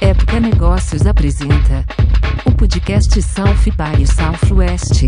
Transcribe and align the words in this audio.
Época 0.00 0.40
Negócios 0.40 1.06
apresenta 1.06 1.84
o 2.46 2.54
podcast 2.56 3.20
South 3.22 3.70
by 3.76 4.06
Southwest. 4.06 5.04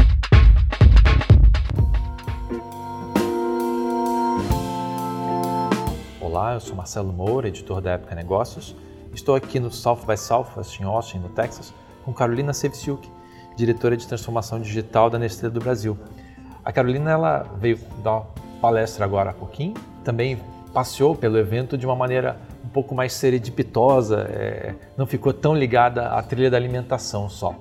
Olá, 6.20 6.54
eu 6.54 6.60
sou 6.60 6.76
Marcelo 6.76 7.12
Moura, 7.12 7.48
editor 7.48 7.80
da 7.80 7.92
Época 7.92 8.14
Negócios. 8.14 8.76
Estou 9.12 9.34
aqui 9.34 9.58
no 9.58 9.70
South 9.70 10.00
by 10.06 10.16
Southwest 10.16 10.80
em 10.80 10.84
Austin, 10.84 11.18
no 11.18 11.28
Texas, 11.30 11.74
com 12.04 12.12
Carolina 12.12 12.52
Sevciuk, 12.52 13.08
diretora 13.56 13.96
de 13.96 14.06
transformação 14.06 14.60
digital 14.60 15.10
da 15.10 15.18
Nestlé 15.18 15.50
do 15.50 15.60
Brasil. 15.60 15.98
A 16.64 16.72
Carolina 16.72 17.10
ela 17.10 17.46
veio 17.58 17.78
dar 18.02 18.12
uma 18.12 18.26
palestra 18.60 19.04
agora 19.04 19.30
há 19.30 19.34
pouquinho, 19.34 19.74
também 20.04 20.40
passeou 20.72 21.14
pelo 21.14 21.38
evento 21.38 21.76
de 21.76 21.86
uma 21.86 21.96
maneira 21.96 22.38
pouco 22.76 22.94
mais 22.94 23.14
serendipitosa, 23.14 24.28
é, 24.28 24.74
não 24.98 25.06
ficou 25.06 25.32
tão 25.32 25.54
ligada 25.54 26.10
à 26.10 26.22
trilha 26.22 26.50
da 26.50 26.58
alimentação 26.58 27.26
só. 27.26 27.54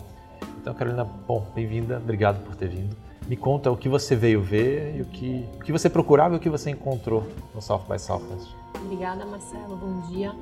Então, 0.60 0.74
Carolina, 0.74 1.06
bom, 1.06 1.48
bem-vinda, 1.56 2.00
obrigado 2.04 2.44
por 2.44 2.54
ter 2.54 2.68
vindo. 2.68 2.98
Me 3.26 3.38
conta 3.38 3.72
o 3.72 3.78
que 3.78 3.88
você 3.88 4.14
veio 4.14 4.42
ver 4.42 4.98
e 4.98 5.02
o 5.04 5.06
que, 5.06 5.46
o 5.56 5.64
que 5.64 5.72
você 5.72 5.90
procurava 5.90 6.34
e 6.34 6.38
o 6.38 6.40
que 6.42 6.50
você 6.50 6.70
encontrou 6.70 7.26
no 7.54 7.62
South 7.62 7.84
by 7.90 7.98
Southwest. 7.98 8.54
Obrigada, 8.84 9.26
Marcelo, 9.26 9.78
bom 9.78 10.02
dia. 10.10 10.34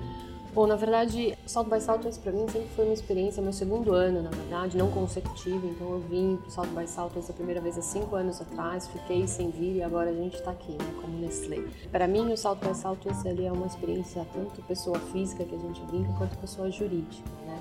Bom, 0.54 0.68
na 0.68 0.76
verdade, 0.76 1.36
Salto 1.48 1.72
by 1.72 1.82
Southwest 1.82 2.22
para 2.22 2.32
mim 2.32 2.48
sempre 2.48 2.68
foi 2.76 2.86
uma 2.86 2.94
experiência, 2.94 3.42
meu 3.42 3.52
segundo 3.52 3.92
ano, 3.92 4.22
na 4.22 4.30
verdade, 4.30 4.78
não 4.78 4.92
consecutivo. 4.92 5.68
Então 5.68 5.94
eu 5.94 6.00
vim 6.02 6.38
para 6.38 6.52
Salto 6.52 6.70
by 6.70 6.88
Southwest 6.88 7.32
a 7.32 7.34
primeira 7.34 7.60
vez 7.60 7.76
há 7.76 7.82
cinco 7.82 8.16
anos 8.16 8.40
atrás, 8.40 8.88
fiquei 8.88 9.28
sem 9.28 9.50
vir 9.50 9.78
e 9.78 9.82
agora 9.82 10.12
a 10.12 10.14
gente 10.14 10.36
está 10.36 10.52
aqui, 10.52 10.74
né, 10.74 10.94
como 11.02 11.18
Nestlé. 11.18 11.64
Para 11.92 12.08
mim, 12.08 12.32
o 12.32 12.38
Salto 12.38 12.60
by 12.68 13.28
ele 13.28 13.46
é 13.46 13.52
uma 13.52 13.66
experiência 13.66 14.28
tanto 14.32 14.62
pessoa 14.62 15.00
física 15.00 15.44
que 15.44 15.56
a 15.56 15.58
gente 15.58 15.82
brinca 15.82 16.14
quanto 16.20 16.38
pessoa 16.38 16.70
jurídica, 16.70 17.28
né? 17.48 17.60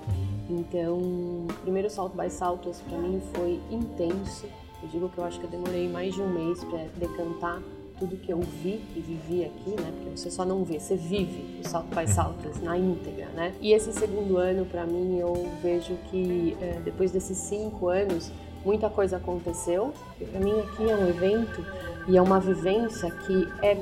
Então, 0.50 0.98
o 0.98 1.46
primeiro 1.62 1.88
Salto 1.88 2.14
by 2.14 2.30
Southwest 2.30 2.82
para 2.84 2.98
mim 2.98 3.22
foi 3.32 3.58
intenso. 3.70 4.46
Eu 4.82 4.88
digo 4.90 5.08
que 5.08 5.16
eu 5.16 5.24
acho 5.24 5.40
que 5.40 5.46
eu 5.46 5.50
demorei 5.50 5.88
mais 5.88 6.14
de 6.14 6.20
um 6.20 6.28
mês 6.28 6.62
para 6.64 6.84
decantar 6.98 7.62
tudo 8.02 8.16
que 8.16 8.32
eu 8.32 8.40
vi 8.40 8.82
e 8.96 9.00
vivi 9.00 9.44
aqui, 9.44 9.70
né? 9.80 9.92
Porque 9.96 10.18
você 10.18 10.28
só 10.28 10.44
não 10.44 10.64
vê, 10.64 10.80
você 10.80 10.96
vive 10.96 11.60
o 11.64 11.68
salto 11.68 11.86
by 11.94 12.08
saltos 12.10 12.60
na 12.60 12.76
íntegra, 12.76 13.28
né? 13.28 13.54
E 13.60 13.72
esse 13.72 13.92
segundo 13.92 14.38
ano, 14.38 14.64
para 14.66 14.84
mim, 14.84 15.18
eu 15.18 15.48
vejo 15.62 15.96
que 16.10 16.56
é, 16.60 16.80
depois 16.84 17.12
desses 17.12 17.38
cinco 17.38 17.86
anos, 17.86 18.32
muita 18.64 18.90
coisa 18.90 19.18
aconteceu. 19.18 19.94
Para 20.32 20.40
mim 20.40 20.58
aqui 20.58 20.90
é 20.90 20.96
um 20.96 21.06
evento 21.06 21.64
e 22.08 22.16
é 22.16 22.22
uma 22.22 22.40
vivência 22.40 23.08
que 23.08 23.48
é 23.62 23.80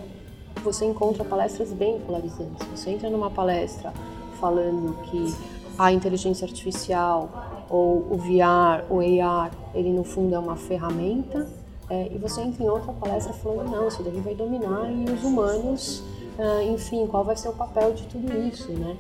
você 0.63 0.85
encontra 0.85 1.25
palestras 1.25 1.73
bem 1.73 1.99
polarizantes. 2.01 2.67
Você 2.75 2.91
entra 2.91 3.09
numa 3.09 3.31
palestra 3.31 3.91
falando 4.39 5.01
que 5.05 5.35
a 5.79 5.91
inteligência 5.91 6.45
artificial 6.47 7.65
ou 7.71 8.07
o 8.11 8.19
VR, 8.19 8.85
o 8.91 9.01
AR, 9.01 9.51
ele 9.75 9.91
no 9.91 10.05
fundo 10.05 10.35
é 10.35 10.39
uma 10.39 10.57
ferramenta 10.57 11.49
é, 11.91 12.09
e 12.13 12.19
você 12.19 12.41
entra 12.41 12.63
em 12.63 12.69
outra 12.69 12.93
palestra 12.93 13.33
falando, 13.33 13.71
não, 13.71 13.89
isso 13.89 14.01
daí 14.03 14.21
vai 14.21 14.35
dominar 14.35 14.91
e 14.93 15.11
os 15.11 15.25
humanos, 15.25 16.05
ah, 16.39 16.63
enfim, 16.63 17.05
qual 17.09 17.25
vai 17.25 17.37
ser 17.37 17.49
o 17.49 17.53
papel 17.53 17.93
de 17.93 18.05
tudo 18.05 18.33
isso, 18.47 18.71
né? 18.71 18.97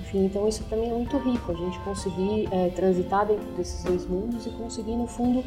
Enfim, 0.00 0.24
então 0.24 0.46
isso 0.46 0.62
para 0.64 0.78
mim 0.78 0.88
é 0.88 0.94
muito 0.94 1.18
rico, 1.18 1.50
a 1.50 1.54
gente 1.54 1.78
conseguir 1.80 2.48
é, 2.52 2.70
transitar 2.70 3.26
dentro 3.26 3.44
desses 3.56 3.82
dois 3.82 4.06
mundos 4.06 4.46
e 4.46 4.50
conseguir, 4.50 4.94
no 4.94 5.08
fundo, 5.08 5.44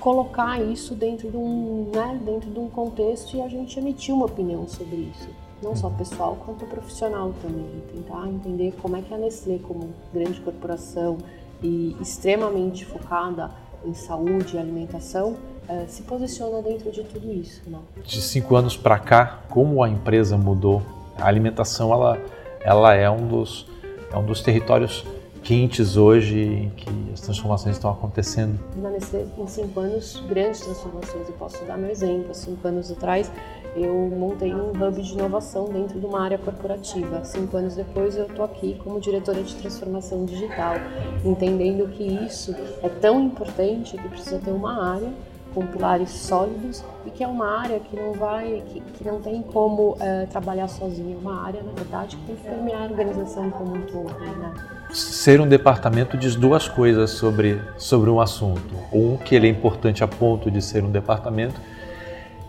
colocar 0.00 0.60
isso 0.60 0.96
dentro 0.96 1.30
de 1.30 1.36
um, 1.36 1.90
né, 1.94 2.20
dentro 2.24 2.50
de 2.50 2.58
um 2.58 2.68
contexto 2.68 3.36
e 3.36 3.40
a 3.40 3.48
gente 3.48 3.78
emitir 3.78 4.12
uma 4.12 4.26
opinião 4.26 4.66
sobre 4.66 4.96
isso. 4.96 5.28
Não 5.62 5.76
só 5.76 5.88
pessoal, 5.88 6.36
quanto 6.44 6.66
profissional 6.66 7.32
também. 7.40 7.64
Tentar 7.92 8.28
entender 8.28 8.74
como 8.82 8.96
é 8.96 9.02
que 9.02 9.14
a 9.14 9.16
Nestlé, 9.16 9.58
como 9.58 9.94
grande 10.12 10.40
corporação 10.40 11.16
e 11.62 11.96
extremamente 12.00 12.84
focada 12.84 13.52
em 13.84 13.94
saúde 13.94 14.56
e 14.56 14.58
alimentação, 14.58 15.36
uh, 15.68 15.84
se 15.88 16.02
posiciona 16.02 16.62
dentro 16.62 16.90
de 16.90 17.02
tudo 17.04 17.32
isso. 17.32 17.62
Né? 17.66 17.78
De 18.04 18.20
cinco 18.20 18.56
anos 18.56 18.76
para 18.76 18.98
cá, 18.98 19.40
como 19.48 19.82
a 19.82 19.88
empresa 19.88 20.36
mudou? 20.36 20.82
A 21.16 21.26
alimentação 21.26 21.92
ela, 21.92 22.18
ela 22.60 22.94
é 22.94 23.08
um 23.08 23.26
dos 23.26 23.66
é 24.12 24.16
um 24.16 24.24
dos 24.24 24.40
territórios 24.40 25.04
quentes 25.42 25.96
hoje 25.96 26.40
em 26.40 26.70
que 26.70 26.88
as 27.12 27.20
transformações 27.20 27.76
estão 27.76 27.90
acontecendo? 27.90 28.58
Na 28.76 28.90
Nestlé, 28.90 29.26
em 29.36 29.46
cinco 29.46 29.80
anos, 29.80 30.22
grandes 30.28 30.60
transformações. 30.60 31.28
Eu 31.28 31.34
posso 31.34 31.62
dar 31.64 31.76
meu 31.76 31.90
exemplo. 31.90 32.34
Cinco 32.34 32.66
anos 32.66 32.90
atrás, 32.90 33.30
eu 33.74 33.94
montei 34.16 34.54
um 34.54 34.70
hub 34.70 35.02
de 35.02 35.12
inovação 35.12 35.66
dentro 35.66 35.98
de 35.98 36.06
uma 36.06 36.22
área 36.22 36.38
corporativa. 36.38 37.24
Cinco 37.24 37.56
anos 37.56 37.74
depois, 37.74 38.16
eu 38.16 38.26
estou 38.26 38.44
aqui 38.44 38.80
como 38.82 39.00
diretora 39.00 39.42
de 39.42 39.54
transformação 39.56 40.24
digital, 40.24 40.76
entendendo 41.24 41.88
que 41.88 42.02
isso 42.02 42.54
é 42.82 42.88
tão 42.88 43.20
importante 43.20 43.96
que 43.96 44.08
precisa 44.08 44.38
ter 44.38 44.50
uma 44.50 44.94
área 44.94 45.12
com 45.54 45.66
pilares 45.66 46.10
sólidos 46.10 46.84
e 47.06 47.10
que 47.10 47.22
é 47.22 47.28
uma 47.28 47.60
área 47.60 47.78
que 47.78 47.94
não 47.94 48.12
vai, 48.12 48.62
que, 48.66 48.80
que 48.80 49.04
não 49.04 49.20
tem 49.20 49.40
como 49.40 49.96
é, 50.00 50.26
trabalhar 50.26 50.66
sozinha, 50.66 51.14
é 51.14 51.18
uma 51.18 51.46
área, 51.46 51.62
na 51.62 51.72
verdade, 51.72 52.16
que 52.16 52.26
tem 52.26 52.36
que 52.36 52.42
permear 52.42 52.82
a 52.82 52.84
organização 52.86 53.50
como 53.50 53.76
um 53.76 53.82
todo, 53.82 54.12
né? 54.18 54.54
Ser 54.92 55.40
um 55.40 55.48
departamento 55.48 56.16
diz 56.16 56.34
duas 56.34 56.68
coisas 56.68 57.10
sobre, 57.10 57.60
sobre 57.76 58.10
um 58.10 58.20
assunto. 58.20 58.74
Um, 58.92 59.16
que 59.16 59.34
ele 59.34 59.46
é 59.46 59.50
importante 59.50 60.02
a 60.02 60.08
ponto 60.08 60.50
de 60.50 60.60
ser 60.60 60.84
um 60.84 60.90
departamento 60.90 61.60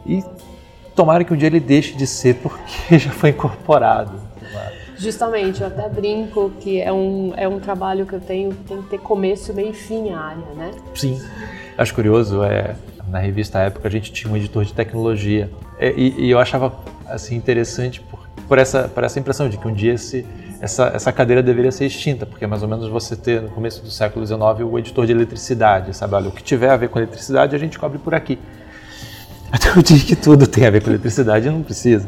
e 0.06 0.24
tomara 0.96 1.24
que 1.24 1.34
um 1.34 1.38
dia 1.38 1.48
ele 1.48 1.60
deixe 1.60 1.96
de 1.96 2.08
ser 2.08 2.36
porque 2.36 2.98
já 2.98 3.12
foi 3.12 3.32
incorporado. 3.32 4.26
Justamente, 4.98 5.62
eu 5.62 5.68
até 5.68 5.90
brinco 5.90 6.52
que 6.60 6.80
é 6.80 6.92
um, 6.92 7.34
é 7.36 7.48
um 7.48 7.60
trabalho 7.60 8.06
que 8.06 8.14
eu 8.14 8.22
tenho 8.22 8.52
que 8.52 8.64
tem 8.64 8.82
que 8.82 8.90
ter 8.90 8.98
começo, 9.00 9.54
meio 9.54 9.72
e 9.72 9.74
fim 9.74 10.10
a 10.12 10.20
área, 10.20 10.46
né? 10.56 10.72
Sim. 10.94 11.22
Acho 11.78 11.94
curioso, 11.94 12.44
é, 12.44 12.76
na 13.10 13.20
revista 13.20 13.60
época 13.60 13.88
a 13.88 13.92
gente 13.92 14.14
tinha 14.14 14.32
um 14.32 14.38
editor 14.38 14.64
de 14.64 14.74
tecnologia 14.74 15.52
é, 15.78 15.92
e, 15.92 16.26
e 16.26 16.32
eu 16.32 16.40
achava 16.40 16.74
assim 17.08 17.36
interessante 17.36 18.00
por, 18.02 18.20
por, 18.48 18.58
essa, 18.58 18.88
por 18.88 19.04
essa 19.04 19.20
impressão 19.20 19.50
de 19.50 19.58
que 19.58 19.68
um 19.68 19.74
dia 19.74 19.94
esse, 19.94 20.26
essa, 20.62 20.92
essa 20.96 21.12
cadeira 21.12 21.44
deveria 21.44 21.72
ser 21.72 21.86
extinta, 21.86 22.26
porque 22.26 22.48
mais 22.48 22.64
ou 22.64 22.70
menos 22.70 22.88
você 22.88 23.16
ter 23.16 23.42
no 23.42 23.50
começo 23.50 23.84
do 23.84 23.92
século 23.92 24.26
XIX 24.26 24.42
o 24.64 24.80
editor 24.80 25.06
de 25.06 25.12
eletricidade, 25.12 25.94
sabe? 25.96 26.16
Olha, 26.16 26.30
o 26.30 26.32
que 26.32 26.42
tiver 26.42 26.70
a 26.70 26.78
ver 26.78 26.88
com 26.88 27.00
eletricidade 27.00 27.54
a 27.54 27.60
gente 27.60 27.78
cobre 27.78 28.00
por 28.00 28.16
aqui. 28.16 28.40
Até 29.56 29.80
o 29.80 29.82
dia 29.82 30.00
que 30.00 30.16
tudo 30.16 30.46
tem 30.48 30.66
a 30.66 30.70
ver 30.70 30.84
com 30.84 30.90
eletricidade 30.90 31.50
não 31.50 31.64
precisa 31.64 32.08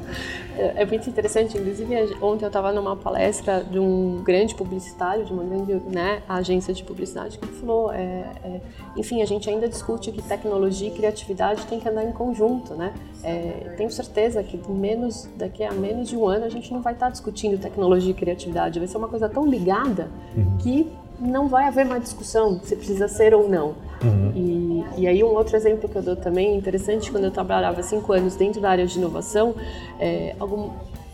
é 0.57 0.85
muito 0.85 1.09
interessante, 1.09 1.57
inclusive 1.57 1.95
ontem 2.21 2.45
eu 2.45 2.47
estava 2.47 2.71
numa 2.71 2.95
palestra 2.95 3.63
de 3.63 3.77
um 3.79 4.21
grande 4.23 4.55
publicitário, 4.55 5.23
de 5.23 5.31
uma 5.31 5.43
grande 5.43 5.73
né, 5.87 6.21
agência 6.27 6.73
de 6.73 6.83
publicidade, 6.83 7.37
que 7.37 7.47
falou, 7.47 7.91
é, 7.91 8.25
é, 8.43 8.61
enfim, 8.95 9.21
a 9.21 9.25
gente 9.25 9.49
ainda 9.49 9.67
discute 9.67 10.11
que 10.11 10.21
tecnologia 10.21 10.87
e 10.87 10.91
criatividade 10.91 11.65
tem 11.67 11.79
que 11.79 11.87
andar 11.87 12.03
em 12.03 12.11
conjunto, 12.11 12.73
né? 12.73 12.93
É, 13.23 13.73
tenho 13.77 13.91
certeza 13.91 14.41
que 14.43 14.59
menos, 14.69 15.29
daqui 15.35 15.63
a 15.63 15.71
menos 15.71 16.09
de 16.09 16.17
um 16.17 16.27
ano 16.27 16.45
a 16.45 16.49
gente 16.49 16.73
não 16.73 16.81
vai 16.81 16.93
estar 16.93 17.09
discutindo 17.09 17.59
tecnologia 17.59 18.11
e 18.11 18.13
criatividade, 18.13 18.79
vai 18.79 18.87
ser 18.87 18.97
uma 18.97 19.07
coisa 19.07 19.29
tão 19.29 19.45
ligada 19.45 20.09
uhum. 20.35 20.57
que 20.57 20.91
não 21.19 21.47
vai 21.47 21.65
haver 21.65 21.85
mais 21.85 22.03
discussão 22.03 22.59
se 22.63 22.75
precisa 22.75 23.07
ser 23.07 23.33
ou 23.33 23.49
não. 23.49 23.75
Uhum. 24.03 24.31
E, 24.35 25.01
e, 25.01 25.07
aí 25.07 25.23
um 25.23 25.33
outro 25.33 25.55
exemplo 25.55 25.89
que 25.89 25.95
eu 25.95 26.01
dou 26.01 26.15
também 26.15 26.55
interessante, 26.55 27.11
quando 27.11 27.23
eu 27.23 27.31
trabalhava 27.31 27.81
cinco 27.81 28.13
anos 28.13 28.35
dentro 28.35 28.61
da 28.61 28.69
área 28.69 28.85
de 28.85 28.97
inovação, 28.97 29.55
é, 29.99 30.35
algum, 30.39 30.69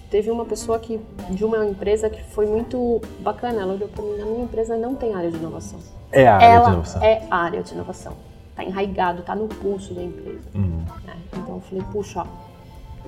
teve 0.09 0.29
uma 0.29 0.45
pessoa 0.45 0.77
que 0.79 0.99
de 1.29 1.45
uma 1.45 1.66
empresa 1.66 2.09
que 2.09 2.21
foi 2.21 2.45
muito 2.45 3.01
bacana, 3.19 3.61
ela 3.61 3.73
olhou 3.73 3.88
para 3.88 4.03
mim, 4.03 4.17
na 4.17 4.25
minha 4.25 4.44
empresa 4.44 4.75
não 4.77 4.95
tem 4.95 5.13
área 5.13 5.31
de 5.31 5.38
inovação. 5.38 5.79
É 6.11 6.27
a 6.27 6.35
área 6.35 6.45
ela 6.45 6.66
de 6.66 6.71
inovação. 6.71 7.03
é 7.03 7.21
a 7.29 7.38
área 7.38 7.63
de 7.63 7.73
inovação. 7.73 8.13
Está 8.49 8.63
enraigado, 8.63 9.19
está 9.21 9.35
no 9.35 9.47
pulso 9.47 9.94
da 9.94 10.03
empresa. 10.03 10.41
Uhum. 10.53 10.83
Né? 11.05 11.13
Então 11.38 11.55
eu 11.55 11.61
falei, 11.61 11.83
puxa, 11.91 12.25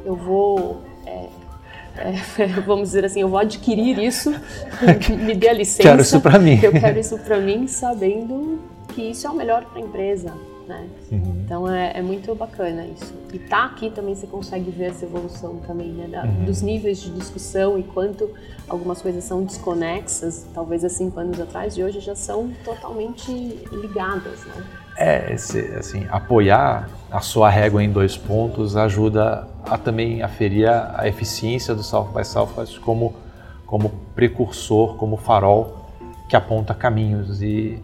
eu 0.05 0.15
vou 0.15 0.81
é, 1.05 1.27
é, 1.97 2.47
vamos 2.65 2.89
dizer 2.89 3.05
assim, 3.05 3.21
eu 3.21 3.29
vou 3.29 3.39
adquirir 3.39 3.99
isso, 3.99 4.33
me 5.19 5.35
dê 5.35 5.49
a 5.49 5.53
licença. 5.53 5.83
Quero 5.83 6.01
isso 6.01 6.19
para 6.21 6.39
mim. 6.39 6.59
Eu 6.61 6.71
quero 6.71 6.99
isso 6.99 7.17
para 7.19 7.39
mim, 7.39 7.67
sabendo 7.67 8.59
que 8.95 9.01
isso 9.01 9.27
é 9.27 9.29
o 9.29 9.35
melhor 9.35 9.65
para 9.65 9.79
a 9.79 9.85
empresa. 9.85 10.33
Né? 10.67 10.87
Uhum. 11.11 11.43
Então 11.45 11.69
é, 11.69 11.91
é, 11.95 12.01
muito 12.01 12.33
bacana 12.33 12.87
isso. 12.87 13.13
E 13.31 13.37
tá 13.37 13.65
aqui 13.65 13.91
também 13.91 14.15
você 14.15 14.25
consegue 14.25 14.71
ver 14.71 14.85
essa 14.85 15.05
evolução 15.05 15.57
também, 15.57 15.89
né? 15.89 16.07
Da, 16.07 16.23
uhum. 16.23 16.45
Dos 16.45 16.63
níveis 16.63 17.01
de 17.01 17.11
discussão 17.11 17.77
e 17.77 17.83
quanto 17.83 18.31
algumas 18.67 18.99
coisas 18.99 19.23
são 19.23 19.43
desconexas, 19.43 20.47
talvez 20.55 20.83
há 20.83 20.89
cinco 20.89 21.19
anos 21.19 21.39
atrás, 21.39 21.77
e 21.77 21.83
hoje 21.83 21.99
já 21.99 22.15
são 22.15 22.51
totalmente 22.63 23.31
ligadas, 23.71 24.43
né? 24.45 24.63
É, 24.97 25.33
esse, 25.33 25.59
assim, 25.75 26.07
apoiar 26.09 26.89
a 27.11 27.19
sua 27.19 27.47
régua 27.47 27.83
em 27.83 27.91
dois 27.91 28.17
pontos 28.17 28.75
ajuda 28.75 29.47
a 29.69 29.77
também 29.77 30.23
aferir 30.23 30.67
a 30.67 31.07
eficiência 31.07 31.75
do 31.75 31.83
South 31.83 32.09
by 32.11 32.25
Southwest 32.25 32.79
como, 32.79 33.13
como 33.67 33.91
precursor, 34.15 34.95
como 34.95 35.15
farol 35.15 35.85
que 36.27 36.35
aponta 36.35 36.73
caminhos. 36.73 37.41
E 37.41 37.79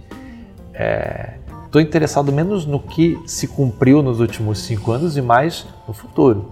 estou 0.73 1.81
é, 1.81 1.83
interessado 1.83 2.31
menos 2.31 2.65
no 2.65 2.79
que 2.79 3.19
se 3.25 3.47
cumpriu 3.47 4.01
nos 4.01 4.19
últimos 4.19 4.59
cinco 4.59 4.91
anos 4.91 5.17
e 5.17 5.21
mais 5.21 5.65
no 5.87 5.93
futuro. 5.93 6.51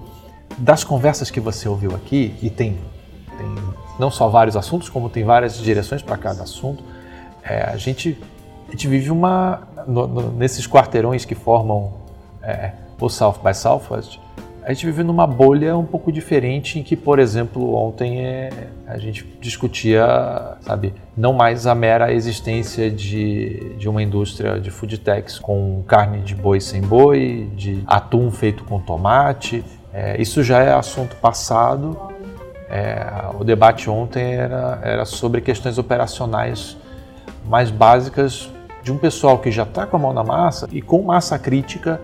Das 0.58 0.84
conversas 0.84 1.32
que 1.32 1.40
você 1.40 1.70
ouviu 1.70 1.96
aqui, 1.96 2.36
e 2.42 2.50
tem, 2.50 2.78
tem 3.38 3.56
não 4.00 4.10
só 4.12 4.28
vários 4.28 4.56
assuntos, 4.56 4.90
como 4.90 5.10
tem 5.10 5.24
várias 5.24 5.58
direções 5.58 6.02
para 6.02 6.18
cada 6.18 6.44
assunto. 6.44 6.84
É, 7.44 7.64
a, 7.64 7.78
gente, 7.78 8.18
a 8.68 8.72
gente 8.72 8.88
vive 8.88 9.12
uma. 9.12 9.68
No, 9.88 10.08
no, 10.08 10.32
nesses 10.32 10.68
quarteirões 10.68 11.26
que 11.26 11.36
formam 11.36 11.94
é, 12.42 12.74
o 13.00 13.10
South 13.10 13.40
by 13.44 13.54
Southwest, 13.54 14.20
a 14.70 14.74
gente 14.74 14.86
vive 14.86 15.04
numa 15.04 15.26
bolha 15.26 15.76
um 15.76 15.84
pouco 15.84 16.12
diferente 16.12 16.78
em 16.78 16.84
que, 16.84 16.96
por 16.96 17.18
exemplo, 17.18 17.74
ontem 17.74 18.24
é, 18.24 18.52
a 18.86 19.00
gente 19.00 19.26
discutia, 19.42 20.06
sabe, 20.62 20.94
não 21.18 21.34
mais 21.34 21.66
a 21.66 21.74
mera 21.74 22.14
existência 22.14 22.92
de, 22.92 23.74
de 23.80 23.90
uma 23.90 24.04
indústria 24.04 24.60
de 24.60 24.70
food 24.70 25.00
techs 25.00 25.40
com 25.40 25.84
carne 25.88 26.20
de 26.20 26.36
boi 26.36 26.62
sem 26.62 26.82
boi, 26.82 27.50
de 27.56 27.84
atum 27.88 28.30
feito 28.30 28.64
com 28.64 28.80
tomate. 28.80 29.66
É, 29.92 30.22
isso 30.22 30.44
já 30.44 30.62
é 30.62 30.72
assunto 30.72 31.16
passado. 31.16 32.00
É, 32.70 33.26
o 33.40 33.44
debate 33.44 33.90
ontem 33.90 34.36
era, 34.36 34.80
era 34.84 35.04
sobre 35.04 35.42
questões 35.42 35.80
operacionais 35.80 36.78
mais 37.44 37.72
básicas 37.72 38.52
de 38.84 38.92
um 38.92 39.00
pessoal 39.00 39.40
que 39.40 39.50
já 39.50 39.64
está 39.64 39.88
com 39.88 39.98
a 39.98 40.00
mão 40.00 40.14
na 40.14 40.24
massa 40.24 40.70
e 40.72 40.80
com 40.80 41.02
massa 41.02 41.40
crítica 41.40 42.00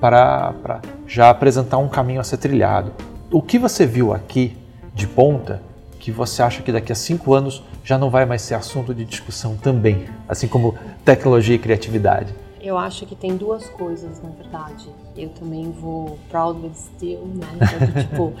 para, 0.00 0.52
para 0.62 0.80
já 1.06 1.30
apresentar 1.30 1.78
um 1.78 1.88
caminho 1.88 2.20
a 2.20 2.24
ser 2.24 2.36
trilhado. 2.36 2.92
O 3.30 3.42
que 3.42 3.58
você 3.58 3.86
viu 3.86 4.12
aqui 4.12 4.56
de 4.94 5.06
ponta 5.06 5.62
que 5.98 6.10
você 6.10 6.42
acha 6.42 6.62
que 6.62 6.72
daqui 6.72 6.92
a 6.92 6.94
cinco 6.94 7.34
anos 7.34 7.62
já 7.84 7.98
não 7.98 8.08
vai 8.08 8.24
mais 8.24 8.42
ser 8.42 8.54
assunto 8.54 8.94
de 8.94 9.04
discussão 9.04 9.56
também, 9.56 10.06
assim 10.28 10.48
como 10.48 10.74
tecnologia 11.04 11.54
e 11.54 11.58
criatividade? 11.58 12.34
Eu 12.60 12.76
acho 12.76 13.06
que 13.06 13.14
tem 13.14 13.36
duas 13.36 13.68
coisas, 13.68 14.20
na 14.22 14.30
verdade. 14.30 14.88
Eu 15.16 15.28
também 15.30 15.70
vou 15.70 16.18
proud 16.28 16.60
with 16.60 16.74
still, 16.74 17.26
né? 17.26 17.46
Então, 17.56 18.02
tipo, 18.02 18.32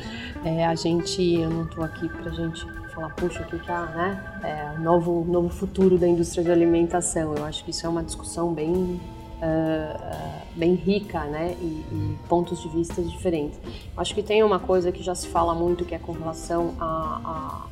é, 0.44 0.66
a 0.66 0.74
gente, 0.74 1.22
eu 1.22 1.48
não 1.48 1.64
estou 1.64 1.84
aqui 1.84 2.08
para 2.08 2.30
a 2.30 2.34
gente 2.34 2.66
falar, 2.94 3.10
puxa, 3.10 3.42
o 3.42 3.46
que 3.46 3.58
que 3.58 3.70
é, 3.70 3.74
né? 3.74 4.24
É, 4.42 4.78
novo, 4.80 5.24
novo 5.26 5.48
futuro 5.48 5.96
da 5.96 6.06
indústria 6.06 6.42
de 6.42 6.50
alimentação. 6.50 7.34
Eu 7.36 7.44
acho 7.44 7.64
que 7.64 7.70
isso 7.70 7.86
é 7.86 7.88
uma 7.88 8.02
discussão 8.02 8.52
bem 8.52 9.00
uh, 9.38 10.48
bem 10.54 10.74
rica, 10.74 11.24
né, 11.24 11.56
e, 11.60 11.64
e, 11.64 12.18
pontos 12.28 12.60
de 12.60 12.68
vista 12.68 13.02
diferentes. 13.02 13.58
Acho 13.96 14.14
que 14.14 14.22
tem 14.22 14.42
uma 14.42 14.58
coisa 14.58 14.90
que 14.90 15.02
já 15.02 15.14
se 15.14 15.28
fala 15.28 15.54
muito 15.54 15.84
que 15.84 15.94
é 15.94 15.98
com 15.98 16.12
relação 16.12 16.74
a, 16.80 17.66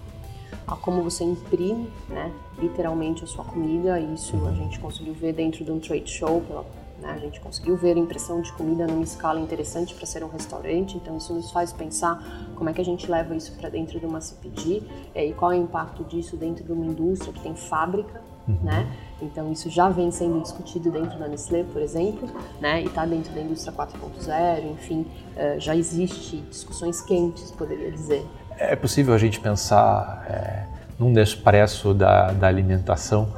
a, 0.66 0.72
a 0.72 0.76
como 0.76 1.02
você 1.02 1.24
imprime, 1.24 1.90
né, 2.08 2.32
literalmente 2.58 3.24
a 3.24 3.26
sua 3.26 3.44
comida. 3.44 4.00
Isso 4.00 4.36
a 4.46 4.52
gente 4.52 4.78
conseguiu 4.78 5.14
ver 5.14 5.32
dentro 5.32 5.64
de 5.64 5.70
um 5.70 5.80
trade 5.80 6.10
show. 6.10 6.40
Pela, 6.40 6.64
né, 7.00 7.10
a 7.10 7.18
gente 7.18 7.40
conseguiu 7.40 7.76
ver 7.76 7.96
a 7.96 8.00
impressão 8.00 8.40
de 8.40 8.52
comida 8.52 8.86
numa 8.86 9.04
escala 9.04 9.38
interessante 9.38 9.94
para 9.94 10.06
ser 10.06 10.24
um 10.24 10.28
restaurante. 10.28 10.96
Então 10.96 11.16
isso 11.16 11.34
nos 11.34 11.50
faz 11.50 11.72
pensar 11.72 12.52
como 12.54 12.70
é 12.70 12.72
que 12.72 12.80
a 12.80 12.84
gente 12.84 13.10
leva 13.10 13.34
isso 13.34 13.52
para 13.56 13.68
dentro 13.68 13.98
de 13.98 14.06
uma 14.06 14.20
CPG 14.20 14.82
e 15.14 15.32
qual 15.34 15.52
é 15.52 15.58
o 15.58 15.62
impacto 15.62 16.04
disso 16.04 16.36
dentro 16.36 16.64
de 16.64 16.72
uma 16.72 16.86
indústria 16.86 17.32
que 17.32 17.40
tem 17.40 17.54
fábrica, 17.54 18.22
uhum. 18.46 18.58
né? 18.62 18.86
Então 19.20 19.50
isso 19.50 19.70
já 19.70 19.88
vem 19.88 20.10
sendo 20.10 20.40
discutido 20.42 20.90
dentro 20.90 21.18
da 21.18 21.26
Nestlé, 21.26 21.64
por 21.64 21.80
exemplo, 21.80 22.28
né? 22.60 22.82
E 22.82 22.86
está 22.86 23.06
dentro 23.06 23.32
da 23.32 23.40
indústria 23.40 23.72
4.0, 23.72 24.72
enfim, 24.72 25.06
uh, 25.36 25.58
já 25.58 25.74
existe 25.74 26.36
discussões 26.50 27.00
quentes, 27.00 27.50
poderia 27.50 27.90
dizer. 27.90 28.26
É 28.58 28.76
possível 28.76 29.14
a 29.14 29.18
gente 29.18 29.40
pensar 29.40 30.24
é, 30.28 30.66
num 30.98 31.10
Nespresso 31.10 31.92
da, 31.92 32.32
da 32.32 32.46
alimentação, 32.46 33.28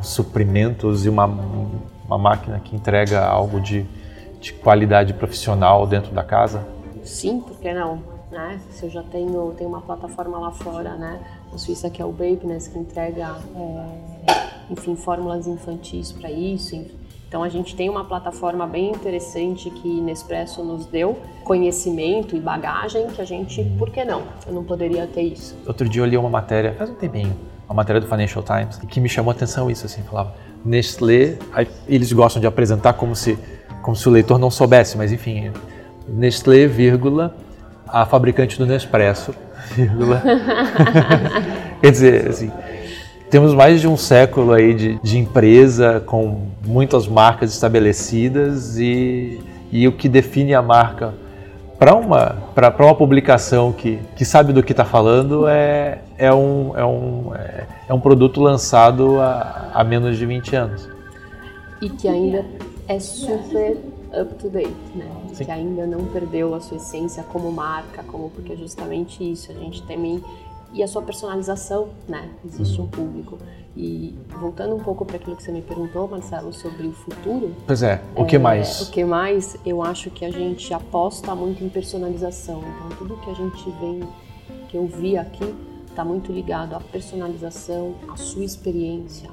suprimentos 0.00 1.04
e 1.04 1.08
uma, 1.08 1.24
uma 1.24 2.18
máquina 2.18 2.60
que 2.60 2.76
entrega 2.76 3.24
algo 3.24 3.60
de, 3.60 3.84
de 4.40 4.52
qualidade 4.52 5.12
profissional 5.14 5.86
dentro 5.86 6.12
da 6.12 6.22
casa? 6.22 6.66
Sim, 7.02 7.40
por 7.40 7.58
que 7.58 7.72
não? 7.72 8.00
Né? 8.30 8.60
Se 8.70 8.84
eu 8.84 8.90
já 8.90 9.02
tenho, 9.02 9.52
tenho 9.56 9.70
uma 9.70 9.80
plataforma 9.80 10.38
lá 10.38 10.50
fora, 10.50 10.96
né? 10.96 11.20
Na 11.50 11.58
Suíça 11.58 11.88
que 11.88 12.02
é 12.02 12.04
o 12.04 12.12
Babeness, 12.12 12.68
que 12.68 12.78
entrega 12.78 13.36
é, 13.54 14.15
enfim, 14.70 14.96
fórmulas 14.96 15.46
infantis 15.46 16.12
para 16.12 16.30
isso. 16.30 16.84
Então 17.28 17.42
a 17.42 17.48
gente 17.48 17.74
tem 17.74 17.90
uma 17.90 18.04
plataforma 18.04 18.66
bem 18.66 18.90
interessante 18.90 19.68
que 19.68 20.00
Nespresso 20.00 20.62
nos 20.62 20.86
deu, 20.86 21.18
conhecimento 21.44 22.36
e 22.36 22.40
bagagem 22.40 23.08
que 23.08 23.20
a 23.20 23.24
gente, 23.24 23.64
por 23.78 23.90
que 23.90 24.04
não? 24.04 24.22
Eu 24.46 24.52
não 24.52 24.62
poderia 24.62 25.06
ter 25.06 25.22
isso. 25.22 25.56
Outro 25.66 25.88
dia 25.88 26.02
eu 26.02 26.06
li 26.06 26.16
uma 26.16 26.30
matéria, 26.30 26.72
faz 26.74 26.88
um 26.88 26.94
tempinho, 26.94 27.36
uma 27.68 27.74
matéria 27.74 28.00
do 28.00 28.06
Financial 28.06 28.44
Times, 28.44 28.78
que 28.78 29.00
me 29.00 29.08
chamou 29.08 29.32
a 29.32 29.34
atenção 29.34 29.68
isso, 29.70 29.86
assim, 29.86 30.02
falava, 30.02 30.34
Nestlé, 30.64 31.36
eles 31.88 32.12
gostam 32.12 32.40
de 32.40 32.46
apresentar 32.46 32.92
como 32.92 33.16
se, 33.16 33.36
como 33.82 33.96
se 33.96 34.08
o 34.08 34.12
leitor 34.12 34.38
não 34.38 34.50
soubesse, 34.50 34.96
mas 34.96 35.10
enfim, 35.10 35.50
Nestlé, 36.08 36.66
vírgula, 36.66 37.34
a 37.88 38.06
fabricante 38.06 38.56
do 38.56 38.66
Nespresso, 38.66 39.34
vírgula. 39.74 40.22
Quer 41.82 41.90
dizer, 41.90 42.28
assim, 42.28 42.52
temos 43.30 43.54
mais 43.54 43.80
de 43.80 43.88
um 43.88 43.96
século 43.96 44.52
aí 44.52 44.74
de, 44.74 45.00
de 45.02 45.18
empresa 45.18 46.02
com 46.04 46.48
muitas 46.64 47.08
marcas 47.08 47.52
estabelecidas 47.52 48.78
e, 48.78 49.40
e 49.70 49.86
o 49.88 49.92
que 49.92 50.08
define 50.08 50.54
a 50.54 50.62
marca 50.62 51.14
para 51.78 51.94
uma, 51.94 52.36
uma 52.78 52.94
publicação 52.94 53.72
que, 53.72 53.98
que 54.16 54.24
sabe 54.24 54.52
do 54.52 54.62
que 54.62 54.72
está 54.72 54.84
falando 54.84 55.46
é, 55.46 56.00
é, 56.16 56.32
um, 56.32 56.76
é, 56.76 56.84
um, 56.84 57.34
é, 57.34 57.92
um 57.92 58.00
produto 58.00 58.40
lançado 58.40 59.20
há, 59.20 59.70
há 59.74 59.84
menos 59.84 60.16
de 60.16 60.24
20 60.24 60.56
anos. 60.56 60.88
E 61.82 61.90
que 61.90 62.08
ainda 62.08 62.44
é 62.88 62.98
super 62.98 63.76
up 64.18 64.34
to 64.36 64.48
date, 64.48 64.72
né? 64.94 65.06
Que 65.36 65.50
ainda 65.50 65.86
não 65.86 66.06
perdeu 66.06 66.54
a 66.54 66.60
sua 66.60 66.78
essência 66.78 67.22
como 67.24 67.52
marca, 67.52 68.02
como 68.04 68.30
porque 68.30 68.56
justamente 68.56 69.30
isso. 69.30 69.52
A 69.52 69.54
gente 69.54 69.82
também 69.82 70.22
e 70.76 70.82
a 70.82 70.86
sua 70.86 71.00
personalização, 71.00 71.88
né? 72.06 72.28
Existe 72.44 72.80
um 72.80 72.86
público. 72.86 73.38
E 73.74 74.14
voltando 74.28 74.74
um 74.74 74.78
pouco 74.78 75.04
para 75.04 75.16
aquilo 75.16 75.34
que 75.34 75.42
você 75.42 75.50
me 75.50 75.62
perguntou, 75.62 76.06
Marcelo, 76.06 76.52
sobre 76.52 76.86
o 76.86 76.92
futuro. 76.92 77.54
Pois 77.66 77.82
é, 77.82 78.02
o 78.14 78.24
que 78.24 78.36
é, 78.36 78.38
mais? 78.38 78.82
O 78.82 78.90
que 78.90 79.04
mais? 79.04 79.56
Eu 79.64 79.82
acho 79.82 80.10
que 80.10 80.24
a 80.24 80.30
gente 80.30 80.72
aposta 80.72 81.34
muito 81.34 81.64
em 81.64 81.68
personalização. 81.68 82.60
Então, 82.60 82.98
tudo 82.98 83.16
que 83.18 83.30
a 83.30 83.34
gente 83.34 83.70
vem, 83.80 84.00
que 84.68 84.76
eu 84.76 84.86
vi 84.86 85.16
aqui, 85.16 85.54
está 85.88 86.04
muito 86.04 86.30
ligado 86.30 86.74
à 86.74 86.80
personalização, 86.80 87.94
à 88.08 88.16
sua 88.16 88.44
experiência, 88.44 89.30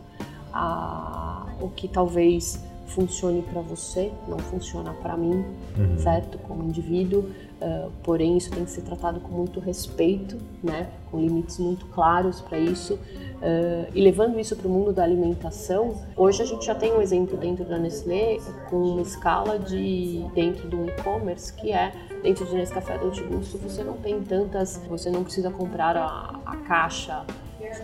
a 0.53 1.45
o 1.59 1.69
que 1.69 1.87
talvez 1.87 2.61
funcione 2.87 3.41
para 3.41 3.61
você, 3.61 4.11
não 4.27 4.37
funciona 4.37 4.93
para 4.93 5.15
mim, 5.17 5.43
uhum. 5.77 5.97
certo? 5.97 6.37
Como 6.39 6.63
indivíduo, 6.63 7.25
uh, 7.63 7.92
porém 8.04 8.38
isso 8.38 8.51
tem 8.51 8.65
que 8.65 8.71
ser 8.71 8.81
tratado 8.81 9.19
com 9.19 9.30
muito 9.30 9.60
respeito, 9.60 10.38
né? 10.62 10.89
Com 11.10 11.19
limites 11.19 11.57
muito 11.57 11.86
claros 11.88 12.42
para 12.42 12.60
isso. 12.60 12.95
Uh, 12.95 13.88
e 13.94 14.01
levando 14.01 14.39
isso 14.39 14.55
para 14.55 14.67
o 14.67 14.72
mundo 14.72 14.91
da 14.91 15.03
alimentação, 15.03 16.01
hoje 16.15 16.41
a 16.41 16.46
gente 16.46 16.65
já 16.65 16.75
tem 16.75 16.93
um 16.93 17.01
exemplo 17.01 17.38
dentro 17.38 17.65
da 17.65 17.77
Nestlé 17.77 18.38
com 18.70 18.77
uma 18.77 19.01
escala 19.01 19.58
de 19.58 20.25
dentro 20.34 20.67
do 20.67 20.88
e-commerce 20.88 21.53
que 21.53 21.72
é 21.72 21.91
dentro 22.22 22.46
de 22.46 22.55
Nescafé 22.55 22.98
Dolce 22.98 23.22
Gusto 23.24 23.58
você 23.58 23.84
não 23.84 23.98
tem 23.98 24.22
tantas, 24.22 24.82
você 24.88 25.10
não 25.10 25.24
precisa 25.24 25.51
comprar 25.51 25.98
a, 25.98 26.39
a 26.46 26.55
caixa 26.58 27.25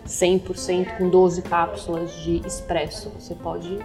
100% 0.08 0.98
com 0.98 1.10
12 1.10 1.42
cápsulas 1.44 2.12
de 2.22 2.38
expresso. 2.46 3.10
Você 3.18 3.36
pode 3.36 3.80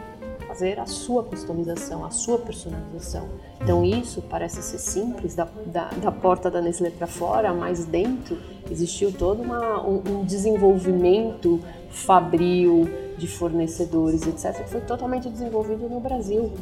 fazer 0.55 0.79
a 0.79 0.87
sua 0.87 1.25
customização, 1.25 2.05
a 2.05 2.11
sua 2.11 2.39
personalização. 2.39 3.29
Então 3.61 3.85
isso 3.85 4.23
parece 4.23 4.63
ser 4.63 4.79
simples 4.79 5.35
da, 5.35 5.49
da, 5.67 5.91
da 6.01 6.13
porta 6.13 6.49
da 6.49 6.61
Nestlé 6.61 6.91
para 6.91 7.09
fora, 7.09 7.53
mas 7.53 7.85
dentro 7.85 8.39
existiu 8.71 9.13
todo 9.13 9.43
uma, 9.43 9.83
um, 9.85 10.03
um, 10.09 10.25
desenvolvimento 10.25 11.61
fabril 11.91 12.89
de 13.19 13.27
fornecedores, 13.27 14.25
etc., 14.27 14.63
que 14.63 14.71
foi 14.71 14.81
totalmente 14.83 15.29
desenvolvido 15.29 15.89
no 15.89 15.99
Brasil. 15.99 16.53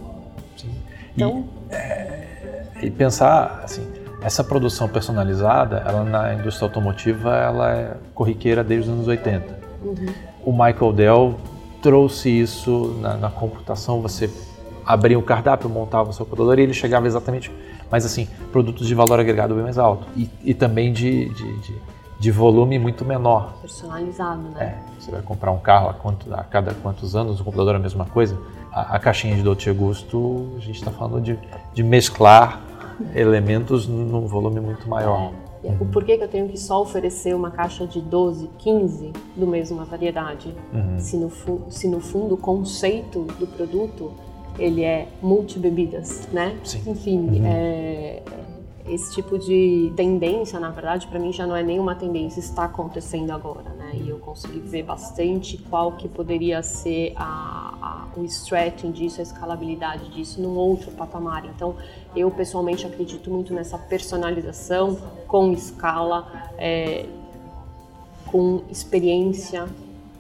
Sim. 0.57 0.71
Então, 1.15 1.45
e, 1.71 1.75
é, 1.75 2.29
e 2.83 2.91
pensar 2.91 3.61
assim, 3.63 3.87
essa 4.23 4.43
produção 4.43 4.89
personalizada, 4.89 5.83
ela 5.87 6.03
na 6.03 6.35
indústria 6.35 6.67
automotiva, 6.67 7.37
ela 7.37 7.77
é 7.77 7.97
corriqueira 8.15 8.65
desde 8.65 8.89
os 8.89 8.95
anos 8.95 9.07
80. 9.07 9.61
Uhum. 9.85 10.15
O 10.45 10.53
Michael 10.53 10.93
Dell 10.95 11.35
trouxe 11.83 12.31
isso 12.31 12.97
na, 13.01 13.17
na 13.17 13.31
computação, 13.31 14.01
você 14.01 14.31
abria 14.87 15.19
o 15.19 15.23
cardápio, 15.23 15.69
montava 15.69 16.11
o 16.11 16.13
seu 16.13 16.25
computador 16.25 16.59
e 16.59 16.63
ele 16.63 16.73
chegava 16.73 17.07
exatamente, 17.07 17.53
mas 17.91 18.07
assim, 18.07 18.27
produtos 18.51 18.87
de 18.87 18.95
valor 18.95 19.19
agregado 19.19 19.55
bem 19.55 19.65
mais 19.65 19.79
alto 19.79 20.07
e, 20.17 20.31
e 20.43 20.55
também 20.55 20.93
de, 20.93 21.29
de, 21.29 21.59
de, 21.61 21.75
de, 22.19 22.31
volume 22.31 22.79
muito 22.79 23.05
menor. 23.05 23.55
Personalizado, 23.61 24.43
né? 24.51 24.65
É, 24.65 25.01
você 25.01 25.11
vai 25.11 25.23
comprar 25.23 25.51
um 25.51 25.59
carro 25.59 25.91
a, 25.91 25.95
quanto, 25.95 26.33
a 26.33 26.45
cada 26.45 26.73
quantos 26.75 27.17
anos, 27.17 27.41
o 27.41 27.45
computador 27.45 27.75
é 27.75 27.79
a 27.79 27.81
mesma 27.81 28.07
coisa. 28.07 28.39
A, 28.73 28.97
a 28.97 28.99
caixinha 28.99 29.35
de 29.35 29.43
Dolce 29.43 29.71
Gusto, 29.73 30.53
a 30.57 30.61
gente 30.61 30.77
está 30.77 30.91
falando 30.91 31.21
de, 31.21 31.39
de 31.75 31.83
mesclar 31.83 32.61
elementos 33.15 33.89
num 33.89 34.27
volume 34.27 34.61
muito 34.61 34.89
maior. 34.89 35.33
É. 35.65 35.71
O 35.81 35.87
porquê 35.87 36.17
que 36.19 36.25
eu 36.25 36.29
tenho 36.29 36.49
que 36.49 36.59
só 36.59 36.83
oferecer 36.83 37.35
uma 37.35 37.51
caixa 37.51 37.87
de 37.87 38.01
12, 38.01 38.49
15 38.59 39.13
do 39.37 39.47
mesma 39.47 39.85
variedade? 39.85 40.55
Uhum. 40.73 40.99
Se, 40.99 41.17
no, 41.17 41.31
se 41.71 41.89
no 41.89 42.01
fundo 42.01 42.35
o 42.35 42.39
conceito 42.39 43.23
do 43.39 43.47
produto 43.47 44.13
ele 44.59 44.83
é 44.83 45.09
multibebidas, 45.23 46.29
né? 46.33 46.59
Sim. 46.65 46.83
Enfim, 46.87 47.19
uhum. 47.19 47.47
é, 47.47 48.23
esse 48.87 49.15
tipo 49.15 49.39
de 49.39 49.93
tendência, 49.97 50.59
na 50.59 50.71
verdade, 50.71 51.07
para 51.07 51.19
mim 51.19 51.33
já 51.33 51.47
não 51.47 51.57
é 51.57 51.63
nenhuma 51.63 51.95
tendência, 51.95 52.41
está 52.41 52.65
acontecendo 52.65 53.31
agora? 53.31 53.72
E 53.95 54.09
eu 54.09 54.19
consegui 54.19 54.61
ver 54.61 54.83
bastante 54.83 55.59
qual 55.59 55.93
que 55.93 56.09
poderia 56.09 56.63
ser 56.63 57.13
a, 57.17 58.07
a, 58.15 58.19
o 58.19 58.25
stretching 58.25 58.91
disso, 58.91 59.21
a 59.21 59.23
escalabilidade 59.23 60.09
disso 60.11 60.41
num 60.41 60.57
outro 60.57 60.91
patamar. 60.93 61.45
Então, 61.45 61.77
eu 62.17 62.31
pessoalmente 62.31 62.87
acredito 62.87 63.31
muito 63.31 63.53
nessa 63.53 63.77
personalização 63.77 64.97
com 65.27 65.53
escala, 65.53 66.51
é, 66.57 67.07
com 68.27 68.63
experiência, 68.71 69.67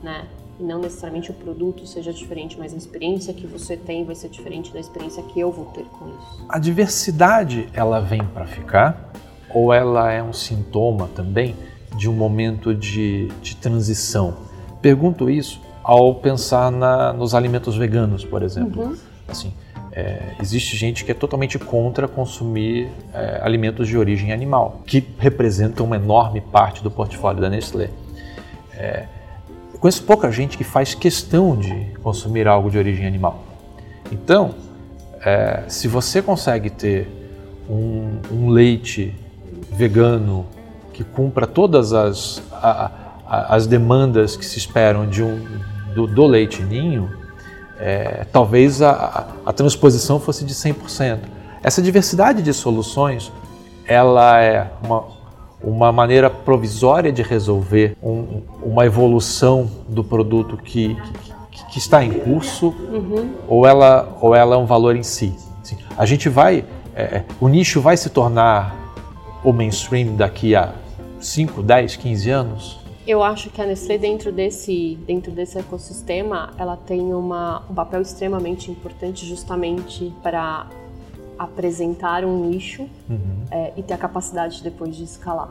né? 0.03 0.27
E 0.61 0.63
não 0.63 0.81
necessariamente 0.81 1.31
o 1.31 1.35
produto 1.35 1.87
seja 1.87 2.13
diferente, 2.13 2.59
mas 2.59 2.75
a 2.75 2.77
experiência 2.77 3.33
que 3.33 3.47
você 3.47 3.77
tem 3.77 4.05
vai 4.05 4.15
ser 4.15 4.29
diferente 4.29 4.73
da 4.73 4.79
experiência 4.79 5.23
que 5.23 5.41
eu 5.41 5.51
vou 5.51 5.65
ter 5.67 5.85
com 5.85 6.09
isso. 6.09 6.45
A 6.49 6.59
diversidade, 6.59 7.69
ela 7.73 8.01
vem 8.01 8.23
para 8.23 8.47
ficar? 8.47 9.13
Ou 9.49 9.73
ela 9.73 10.13
é 10.13 10.23
um 10.23 10.33
sintoma 10.33 11.09
também 11.15 11.57
de 11.97 12.09
um 12.09 12.13
momento 12.13 12.75
de, 12.75 13.29
de 13.43 13.57
transição? 13.57 14.35
Pergunto 14.81 15.31
isso 15.31 15.61
ao 15.83 16.15
pensar 16.15 16.71
na, 16.71 17.13
nos 17.13 17.35
alimentos 17.35 17.77
veganos, 17.77 18.25
por 18.25 18.43
exemplo. 18.43 18.85
Uhum. 18.85 18.97
Assim, 19.29 19.53
é, 19.93 20.35
existe 20.41 20.77
gente 20.77 21.05
que 21.05 21.11
é 21.11 21.15
totalmente 21.15 21.59
contra 21.59 22.09
consumir 22.09 22.89
é, 23.13 23.41
alimentos 23.43 23.89
de 23.89 23.97
origem 23.97 24.33
animal, 24.33 24.81
que 24.87 25.07
representam 25.19 25.87
uma 25.87 25.97
enorme 25.97 26.41
parte 26.41 26.83
do 26.83 26.91
portfólio 26.91 27.41
da 27.41 27.51
Nestlé. 27.51 27.91
É, 28.77 29.07
conheço 29.83 30.05
pouca 30.05 30.31
gente 30.31 30.57
que 30.57 30.63
faz 30.63 30.95
questão 30.95 31.57
de 31.57 31.75
consumir 32.05 32.47
algo 32.47 32.71
de 32.71 32.79
origem 32.79 33.05
animal. 33.05 33.43
Então, 34.13 34.55
é, 35.21 35.65
se 35.67 35.89
você 35.89 36.23
consegue 36.23 36.71
ter 36.71 37.09
um, 37.69 38.21
um, 38.31 38.49
leite 38.49 39.13
vegano 39.73 40.47
que 40.93 41.05
cumpra 41.05 41.47
todas 41.47 41.93
as, 41.93 42.43
a, 42.53 42.91
a, 43.27 43.55
as 43.55 43.67
demandas 43.67 44.37
que 44.37 44.45
se 44.45 44.59
esperam 44.59 45.07
de 45.07 45.23
um, 45.23 45.45
do, 45.95 46.07
do 46.07 46.27
leite 46.27 46.63
ninho, 46.63 47.11
é, 47.79 48.27
talvez 48.33 48.81
a, 48.83 49.29
a, 49.45 49.53
transposição 49.53 50.21
fosse 50.21 50.45
de 50.45 50.55
100%. 50.55 51.19
Essa 51.63 51.83
diversidade 51.83 52.43
de 52.43 52.53
soluções, 52.53 53.33
ela 53.87 54.41
é 54.41 54.71
uma, 54.85 55.05
uma 55.63 55.93
maneira 55.93 56.31
provisória 56.31 57.13
de 57.13 57.23
resolver 57.23 57.97
um, 58.03 58.43
uma 58.63 58.85
evolução 58.85 59.69
do 59.89 60.05
produto 60.05 60.57
que, 60.57 60.97
que, 61.51 61.67
que 61.73 61.79
está 61.79 62.05
em 62.05 62.13
curso 62.13 62.69
uhum. 62.69 63.31
ou, 63.49 63.67
ela, 63.67 64.17
ou 64.21 64.35
ela 64.35 64.55
é 64.55 64.59
um 64.59 64.67
valor 64.67 64.95
em 64.97 65.03
si. 65.03 65.35
Assim, 65.63 65.77
a 65.97 66.07
gente 66.07 66.29
vai, 66.29 66.65
é, 66.95 67.03
é 67.03 67.25
o 67.41 67.49
nicho 67.49 67.81
vai 67.81 67.97
se 67.97 68.11
tornar 68.11 68.77
o 69.43 69.53
mainstream 69.53 70.15
daqui 70.15 70.55
a 70.55 70.73
5, 71.23 71.63
10, 71.63 71.97
15 71.97 72.31
anos? 72.31 72.79
Eu 73.07 73.23
acho 73.23 73.51
que 73.51 73.61
a 73.61 73.67
Nestlé 73.67 73.99
dentro 73.99 74.31
desse 74.31 74.97
dentro 75.07 75.33
desse 75.33 75.59
ecossistema 75.59 76.53
ela 76.57 76.77
tem 76.77 77.13
uma, 77.13 77.63
um 77.69 77.75
papel 77.75 78.01
extremamente 78.01 78.71
importante 78.71 79.27
justamente 79.27 80.13
para 80.23 80.69
apresentar 81.39 82.25
um 82.25 82.49
nicho 82.49 82.83
uhum. 83.09 83.45
é, 83.51 83.73
e 83.77 83.83
ter 83.83 83.95
a 83.95 83.99
capacidade 83.99 84.63
depois 84.63 84.95
de 84.95 85.03
escalar. 85.03 85.51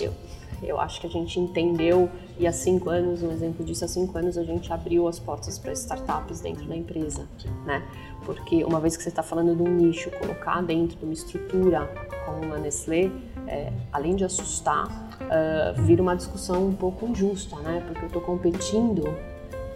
Eu, 0.00 0.14
eu 0.62 0.80
acho 0.80 1.00
que 1.00 1.06
a 1.06 1.10
gente 1.10 1.38
entendeu 1.38 2.08
e 2.38 2.46
há 2.46 2.52
cinco 2.52 2.88
anos, 2.88 3.22
um 3.22 3.30
exemplo 3.30 3.64
disso, 3.64 3.84
há 3.84 3.88
cinco 3.88 4.16
anos 4.16 4.38
a 4.38 4.44
gente 4.44 4.72
abriu 4.72 5.06
as 5.06 5.18
portas 5.18 5.58
para 5.58 5.72
startups 5.72 6.40
dentro 6.40 6.66
da 6.66 6.76
empresa, 6.76 7.28
né? 7.66 7.82
Porque 8.28 8.62
uma 8.62 8.78
vez 8.78 8.94
que 8.94 9.02
você 9.02 9.08
está 9.08 9.22
falando 9.22 9.56
de 9.56 9.62
um 9.62 9.74
nicho, 9.74 10.10
colocar 10.10 10.60
dentro 10.60 10.98
de 10.98 11.04
uma 11.06 11.14
estrutura 11.14 11.90
como 12.26 12.52
a 12.52 12.58
Nestlé, 12.58 13.10
é, 13.46 13.72
além 13.90 14.14
de 14.16 14.22
assustar, 14.22 14.86
uh, 15.22 15.82
vira 15.82 16.02
uma 16.02 16.14
discussão 16.14 16.66
um 16.66 16.74
pouco 16.74 17.06
injusta, 17.06 17.56
né? 17.60 17.82
Porque 17.86 18.02
eu 18.02 18.06
estou 18.08 18.20
competindo 18.20 19.04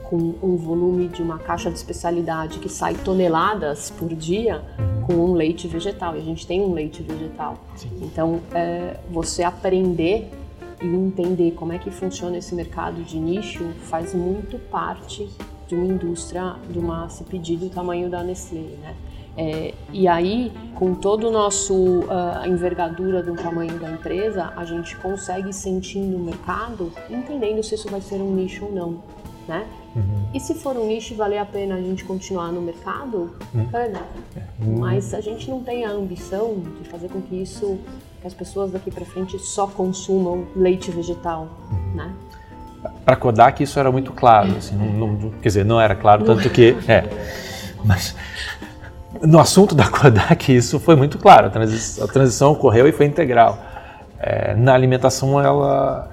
com 0.05 0.35
um 0.43 0.55
volume 0.59 1.09
de 1.09 1.23
uma 1.23 1.39
caixa 1.39 1.71
de 1.71 1.79
especialidade 1.79 2.59
que 2.59 2.69
sai 2.69 2.93
toneladas 2.93 3.89
por 3.89 4.11
dia 4.11 4.63
com 5.07 5.15
um 5.15 5.33
leite 5.33 5.67
vegetal. 5.67 6.15
E 6.15 6.19
a 6.19 6.23
gente 6.23 6.47
tem 6.47 6.61
um 6.61 6.75
leite 6.75 7.03
vegetal. 7.03 7.57
Sim. 7.75 7.89
Então, 8.03 8.39
é, 8.53 8.99
você 9.11 9.43
aprender 9.43 10.31
e 10.83 10.87
entender 10.87 11.53
como 11.53 11.73
é 11.73 11.79
que 11.79 11.91
funciona 11.91 12.37
esse 12.37 12.55
mercado 12.55 13.03
de 13.03 13.19
nicho 13.19 13.65
faz 13.85 14.13
muito 14.13 14.59
parte 14.59 15.31
de 15.73 15.75
uma 15.75 15.87
indústria 15.87 16.57
de 16.71 16.79
uma 16.79 17.09
CPD 17.09 17.57
do 17.57 17.71
tamanho 17.71 18.11
da 18.11 18.23
Nestlé, 18.23 18.77
né? 18.83 18.95
É, 19.35 19.73
e 19.91 20.07
aí, 20.07 20.53
com 20.75 20.95
todo 20.95 21.29
o 21.29 21.31
nosso 21.31 21.75
uh, 21.75 22.47
envergadura 22.47 23.23
do 23.23 23.35
tamanho 23.35 23.79
da 23.79 23.91
empresa, 23.91 24.53
a 24.55 24.65
gente 24.67 24.95
consegue 24.97 25.51
sentir 25.55 26.01
no 26.01 26.19
mercado, 26.19 26.93
entendendo 27.09 27.63
se 27.63 27.75
isso 27.75 27.89
vai 27.89 28.03
ser 28.03 28.17
um 28.17 28.35
nicho 28.35 28.67
ou 28.67 28.73
não, 28.73 29.03
né? 29.49 29.67
Uhum. 29.97 30.29
E 30.35 30.41
se 30.41 30.55
for 30.55 30.77
um 30.77 30.87
nicho 30.87 31.15
e 31.15 31.17
valer 31.17 31.39
a 31.39 31.47
pena 31.47 31.77
a 31.77 31.81
gente 31.81 32.05
continuar 32.05 32.53
no 32.53 32.61
mercado, 32.61 33.35
bacana. 33.55 34.03
Uhum. 34.61 34.79
Mas 34.79 35.15
a 35.15 35.23
gente 35.23 35.49
não 35.49 35.63
tem 35.63 35.87
a 35.87 35.91
ambição 35.91 36.57
de 36.83 36.89
fazer 36.91 37.09
com 37.09 37.23
que 37.23 37.37
isso, 37.37 37.79
que 38.21 38.27
as 38.27 38.35
pessoas 38.35 38.71
daqui 38.71 38.91
para 38.91 39.07
frente 39.07 39.39
só 39.39 39.67
consumam 39.67 40.47
leite 40.55 40.91
vegetal, 40.91 41.49
uhum. 41.71 41.97
né? 41.97 42.15
Para 43.05 43.17
Kodak 43.17 43.63
isso 43.63 43.79
era 43.79 43.91
muito 43.91 44.13
claro, 44.13 44.57
assim, 44.57 44.77
não, 44.77 45.09
não, 45.09 45.31
quer 45.31 45.49
dizer, 45.49 45.65
não 45.65 45.81
era 45.81 45.95
claro 45.95 46.25
tanto 46.25 46.49
que, 46.51 46.77
é, 46.87 47.05
mas 47.85 48.15
no 49.21 49.41
assunto 49.41 49.75
da 49.75 49.89
Kodak 49.89 50.55
isso 50.55 50.79
foi 50.79 50.95
muito 50.95 51.19
claro, 51.19 51.49
a 51.49 51.51
transição, 51.51 52.05
a 52.05 52.09
transição 52.09 52.53
ocorreu 52.53 52.87
e 52.87 52.93
foi 52.93 53.07
integral. 53.07 53.59
É, 54.19 54.55
na 54.55 54.73
alimentação 54.73 55.41
ela 55.41 56.13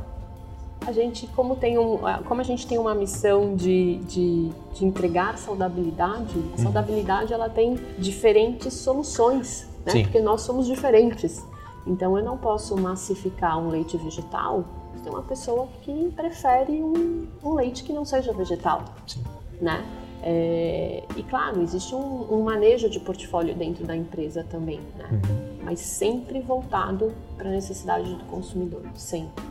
a 0.88 0.91
gente, 0.91 1.27
como, 1.36 1.55
tem 1.55 1.77
um, 1.77 2.00
como 2.25 2.41
a 2.41 2.43
gente 2.43 2.65
tem 2.65 2.79
uma 2.79 2.96
missão 2.96 3.55
de, 3.55 3.98
de, 4.08 4.50
de 4.74 4.86
entregar 4.86 5.38
saudabilidade, 5.38 6.34
a 6.34 6.38
uhum. 6.38 6.58
saudabilidade 6.58 7.31
ela 7.31 7.50
tem 7.50 7.77
diferentes 7.98 8.74
soluções, 8.74 9.67
né? 9.86 9.91
Sim. 9.91 10.03
Porque 10.03 10.19
nós 10.19 10.41
somos 10.41 10.65
diferentes. 10.65 11.46
Então 11.86 12.17
eu 12.17 12.24
não 12.24 12.38
posso 12.38 12.75
massificar 12.75 13.60
um 13.60 13.69
leite 13.69 13.98
vegetal 13.98 14.63
tem 15.10 15.16
uma 15.16 15.24
pessoa 15.24 15.68
que 15.82 16.12
prefere 16.16 16.84
um, 16.84 17.28
um 17.44 17.54
leite 17.56 17.84
que 17.84 17.92
não 17.92 18.06
seja 18.06 18.32
vegetal, 18.32 18.86
Sim. 19.08 19.24
né? 19.60 19.84
É, 20.22 21.04
e 21.16 21.24
claro, 21.24 21.62
existe 21.62 21.96
um, 21.96 22.34
um, 22.34 22.44
manejo 22.44 22.89
de 22.89 23.00
portfólio 23.00 23.56
dentro 23.56 23.86
da 23.86 23.96
empresa 23.96 24.46
também, 24.50 24.80
né? 24.98 25.08
Uhum. 25.12 25.63
Mas 25.63 25.80
sempre 25.80 26.42
voltado 26.42 27.13
para 27.38 27.48
a 27.50 27.51
necessidade 27.51 28.13
do 28.13 28.24
consumidor, 28.25 28.84
sempre. 28.96 29.44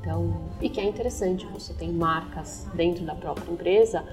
Então, 0.00 0.34
e 0.60 0.68
que 0.68 0.80
é 0.80 0.84
interessante, 0.84 1.46
você 1.46 1.72
tem 1.72 1.92
marcas 1.92 2.66
dentro 2.74 3.04
da 3.04 3.14
própria 3.14 3.52
empresa 3.52 4.04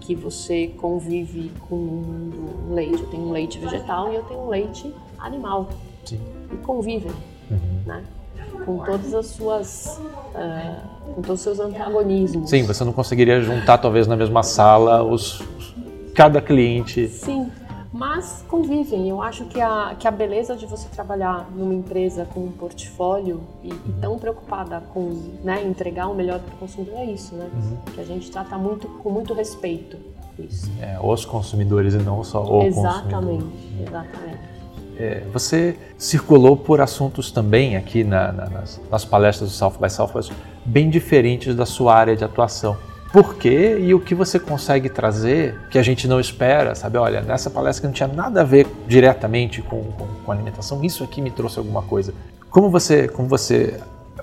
que 0.00 0.14
você 0.14 0.68
convive 0.78 1.50
com 1.68 1.74
um 1.76 2.74
leite. 2.74 3.02
Eu 3.02 3.10
tenho 3.10 3.24
um 3.24 3.32
leite 3.32 3.58
vegetal 3.58 4.12
e 4.12 4.16
eu 4.16 4.22
tenho 4.24 4.40
um 4.40 4.48
leite 4.48 4.94
animal. 5.18 5.68
Sim. 6.04 6.20
E 6.52 6.56
convivem, 6.58 7.12
uhum. 7.50 7.82
né? 7.84 8.04
Com 8.64 8.78
todas 8.78 9.14
as 9.14 9.26
suas. 9.26 10.00
Uh, 10.34 11.14
com 11.14 11.22
todos 11.22 11.40
os 11.40 11.40
seus 11.40 11.60
antagonismos. 11.60 12.48
Sim, 12.48 12.64
você 12.64 12.84
não 12.84 12.92
conseguiria 12.92 13.40
juntar, 13.40 13.78
talvez, 13.78 14.06
na 14.06 14.16
mesma 14.16 14.42
sala 14.42 15.02
os, 15.02 15.42
cada 16.14 16.40
cliente. 16.40 17.08
Sim, 17.08 17.50
mas 17.92 18.44
convivem. 18.48 19.08
Eu 19.08 19.20
acho 19.20 19.44
que 19.46 19.60
a, 19.60 19.94
que 19.98 20.08
a 20.08 20.10
beleza 20.10 20.56
de 20.56 20.64
você 20.64 20.88
trabalhar 20.88 21.50
numa 21.54 21.74
empresa 21.74 22.26
com 22.32 22.40
um 22.40 22.52
portfólio 22.52 23.42
e, 23.62 23.68
e 23.68 23.72
uhum. 23.72 24.00
tão 24.00 24.18
preocupada 24.18 24.82
com 24.94 25.20
né, 25.44 25.62
entregar 25.64 26.08
o 26.08 26.14
melhor 26.14 26.40
para 26.40 26.54
o 26.54 26.58
consumidor 26.58 26.98
é 26.98 27.04
isso, 27.06 27.34
né? 27.34 27.48
Uhum. 27.52 27.92
Que 27.92 28.00
a 28.00 28.04
gente 28.04 28.30
trata 28.30 28.56
muito 28.56 28.88
com 28.88 29.10
muito 29.10 29.34
respeito 29.34 29.98
isso. 30.38 30.70
É, 30.80 30.98
os 31.00 31.24
consumidores 31.24 31.94
e 31.94 31.98
não 31.98 32.22
só 32.24 32.44
o 32.44 32.62
exatamente, 32.62 33.44
consumidor. 33.44 33.88
Exatamente. 33.88 34.52
É, 34.98 35.22
você 35.32 35.76
circulou 35.96 36.56
por 36.56 36.80
assuntos 36.80 37.30
também 37.30 37.76
aqui 37.76 38.04
na, 38.04 38.30
na, 38.30 38.48
nas, 38.48 38.80
nas 38.90 39.04
palestras 39.04 39.50
do 39.50 39.54
South 39.54 39.74
by 39.80 39.90
Southwest 39.90 40.32
bem 40.64 40.90
diferentes 40.90 41.54
da 41.54 41.64
sua 41.64 41.94
área 41.94 42.14
de 42.14 42.24
atuação 42.24 42.76
por 43.12 43.36
quê 43.36 43.78
e 43.78 43.92
o 43.92 44.00
que 44.00 44.14
você 44.14 44.40
consegue 44.40 44.88
trazer 44.88 45.54
que 45.70 45.78
a 45.78 45.82
gente 45.82 46.08
não 46.08 46.18
espera, 46.18 46.74
sabe? 46.74 46.96
Olha, 46.96 47.20
nessa 47.20 47.50
palestra 47.50 47.82
que 47.82 47.86
não 47.86 47.92
tinha 47.92 48.08
nada 48.08 48.40
a 48.40 48.44
ver 48.44 48.66
diretamente 48.88 49.60
com, 49.60 49.82
com, 49.82 50.06
com 50.24 50.32
alimentação, 50.32 50.82
isso 50.82 51.04
aqui 51.04 51.20
me 51.20 51.30
trouxe 51.30 51.58
alguma 51.58 51.82
coisa. 51.82 52.14
Como 52.48 52.70
você, 52.70 53.06
como 53.06 53.28
você 53.28 53.78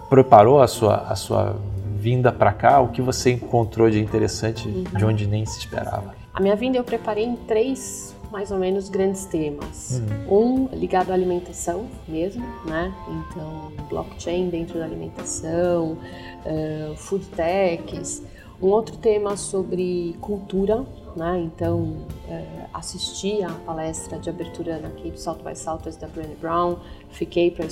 preparou 0.10 0.60
a 0.60 0.68
sua, 0.68 1.06
a 1.08 1.16
sua 1.16 1.56
vinda 1.98 2.32
para 2.32 2.52
cá? 2.52 2.80
O 2.80 2.88
que 2.88 3.02
você 3.02 3.32
encontrou 3.32 3.92
de 3.92 4.00
interessante 4.00 4.68
de 4.68 5.06
onde 5.06 5.28
nem 5.28 5.46
se 5.46 5.60
esperava? 5.60 6.16
A 6.34 6.42
minha 6.42 6.56
vinda 6.56 6.78
eu 6.80 6.84
preparei 6.84 7.26
em 7.26 7.36
três 7.36 8.16
mais 8.32 8.52
ou 8.52 8.58
menos 8.58 8.90
grandes 8.90 9.26
temas. 9.26 10.02
Uhum. 10.28 10.70
Um 10.72 10.76
ligado 10.76 11.12
à 11.12 11.14
alimentação 11.14 11.88
mesmo, 12.08 12.46
né? 12.66 12.94
Então, 13.08 13.72
blockchain 13.90 14.50
dentro 14.50 14.80
da 14.80 14.86
alimentação, 14.86 15.98
uh, 16.46 16.96
food 16.96 17.26
techs, 17.28 18.24
Um 18.62 18.68
outro 18.68 18.98
tema 18.98 19.38
sobre 19.38 20.18
cultura, 20.20 20.86
né? 21.16 21.40
Então, 21.40 22.06
é, 22.28 22.66
assisti 22.74 23.42
à 23.42 23.50
palestra 23.66 24.20
de 24.20 24.30
abertura 24.30 24.80
na 24.80 24.90
Cape 24.90 25.18
South 25.18 25.38
by 25.46 25.56
Southwest 25.56 26.00
da 26.02 26.08
Brené 26.08 26.36
Brown, 26.36 26.76
fiquei 27.10 27.52
para 27.52 27.66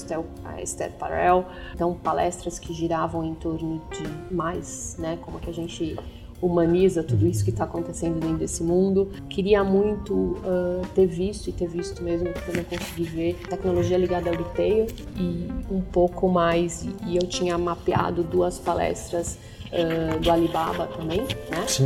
a 0.45 0.61
Esther 0.61 0.93
Parel, 0.93 1.45
então 1.73 1.93
palestras 1.93 2.57
que 2.57 2.73
giravam 2.73 3.25
em 3.25 3.35
torno 3.35 3.81
de 3.91 4.33
mais, 4.33 4.95
né? 4.97 5.17
Como 5.21 5.39
que 5.39 5.49
a 5.49 5.53
gente 5.53 5.97
humaniza 6.41 7.03
tudo 7.03 7.25
isso 7.25 7.43
que 7.43 7.49
está 7.49 7.63
acontecendo 7.63 8.19
dentro 8.19 8.37
desse 8.37 8.63
mundo. 8.63 9.09
Queria 9.29 9.63
muito 9.63 10.13
uh, 10.13 10.85
ter 10.93 11.07
visto 11.07 11.47
e 11.49 11.51
ter 11.51 11.67
visto 11.67 12.03
mesmo 12.03 12.31
que 12.31 12.49
eu 12.49 12.55
não 12.55 12.63
consegui 12.63 13.03
ver 13.03 13.35
tecnologia 13.49 13.97
ligada 13.97 14.29
ao 14.29 14.35
retail 14.35 14.87
e 15.15 15.47
um 15.71 15.81
pouco 15.81 16.27
mais. 16.29 16.87
E 17.05 17.15
eu 17.15 17.27
tinha 17.27 17.57
mapeado 17.57 18.23
duas 18.23 18.59
palestras 18.59 19.37
uh, 19.71 20.19
do 20.19 20.31
Alibaba 20.31 20.87
também, 20.87 21.21
né? 21.21 21.65
Sim. 21.67 21.85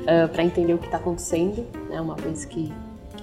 Uh, 0.00 0.28
para 0.32 0.42
entender 0.42 0.74
o 0.74 0.78
que 0.78 0.86
está 0.86 0.98
acontecendo, 0.98 1.66
né? 1.88 2.00
Uma 2.00 2.16
vez 2.16 2.44
que 2.44 2.72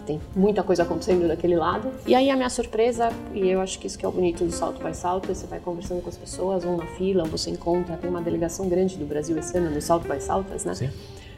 tem 0.09 0.19
muita 0.35 0.63
coisa 0.63 0.81
acontecendo 0.81 1.27
daquele 1.27 1.55
lado. 1.55 1.91
E 2.07 2.15
aí 2.15 2.31
a 2.31 2.35
minha 2.35 2.49
surpresa, 2.49 3.09
e 3.31 3.47
eu 3.47 3.61
acho 3.61 3.77
que 3.77 3.85
isso 3.85 3.97
que 3.97 4.03
é 4.03 4.09
o 4.09 4.11
bonito 4.11 4.43
do 4.43 4.51
salto 4.51 4.83
by 4.83 4.95
salto, 4.95 5.27
você 5.27 5.45
vai 5.45 5.59
conversando 5.59 6.01
com 6.01 6.09
as 6.09 6.17
pessoas, 6.17 6.65
ou 6.65 6.75
na 6.75 6.85
fila, 6.87 7.23
ou 7.23 7.29
você 7.29 7.51
encontra, 7.51 7.95
tem 7.95 8.09
uma 8.09 8.21
delegação 8.21 8.67
grande 8.67 8.97
do 8.97 9.05
Brasil 9.05 9.37
esse 9.37 9.55
ano 9.55 9.69
no 9.69 9.79
salto 9.79 10.11
by 10.11 10.19
saltas, 10.19 10.65
né? 10.65 10.73
Sim. 10.73 10.89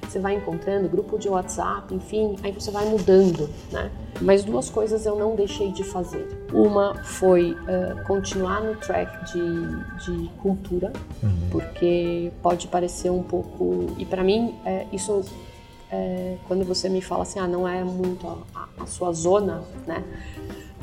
Você 0.08 0.20
vai 0.20 0.36
encontrando 0.36 0.90
grupo 0.90 1.18
de 1.18 1.30
WhatsApp, 1.30 1.94
enfim, 1.94 2.36
aí 2.44 2.51
você 2.51 2.72
vai 2.72 2.86
mudando, 2.86 3.50
né? 3.72 3.92
Mas 4.22 4.44
duas 4.44 4.70
coisas 4.70 5.06
eu 5.06 5.18
não 5.18 5.36
deixei 5.36 5.72
de 5.72 5.84
fazer. 5.84 6.28
Uma 6.54 6.96
foi 7.04 7.51
uh, 7.51 8.04
continuar 8.08 8.62
no 8.62 8.75
track 8.75 9.34
de, 9.34 10.06
de 10.06 10.30
cultura, 10.42 10.92
uhum. 11.22 11.50
porque 11.50 12.32
pode 12.42 12.68
parecer 12.68 13.10
um 13.10 13.24
pouco. 13.24 13.88
E 13.98 14.06
para 14.06 14.24
mim, 14.24 14.56
é, 14.66 14.86
isso 14.92 15.24
é, 15.91 16.38
quando 16.48 16.63
você 16.63 16.88
me 16.88 17.01
fala 17.01 17.24
assim, 17.24 17.39
ah, 17.39 17.48
não 17.48 17.67
é 17.67 17.83
muito 17.83 18.27
a, 18.55 18.67
a 18.79 18.86
sua 18.86 19.12
zona, 19.12 19.63
né? 19.86 20.03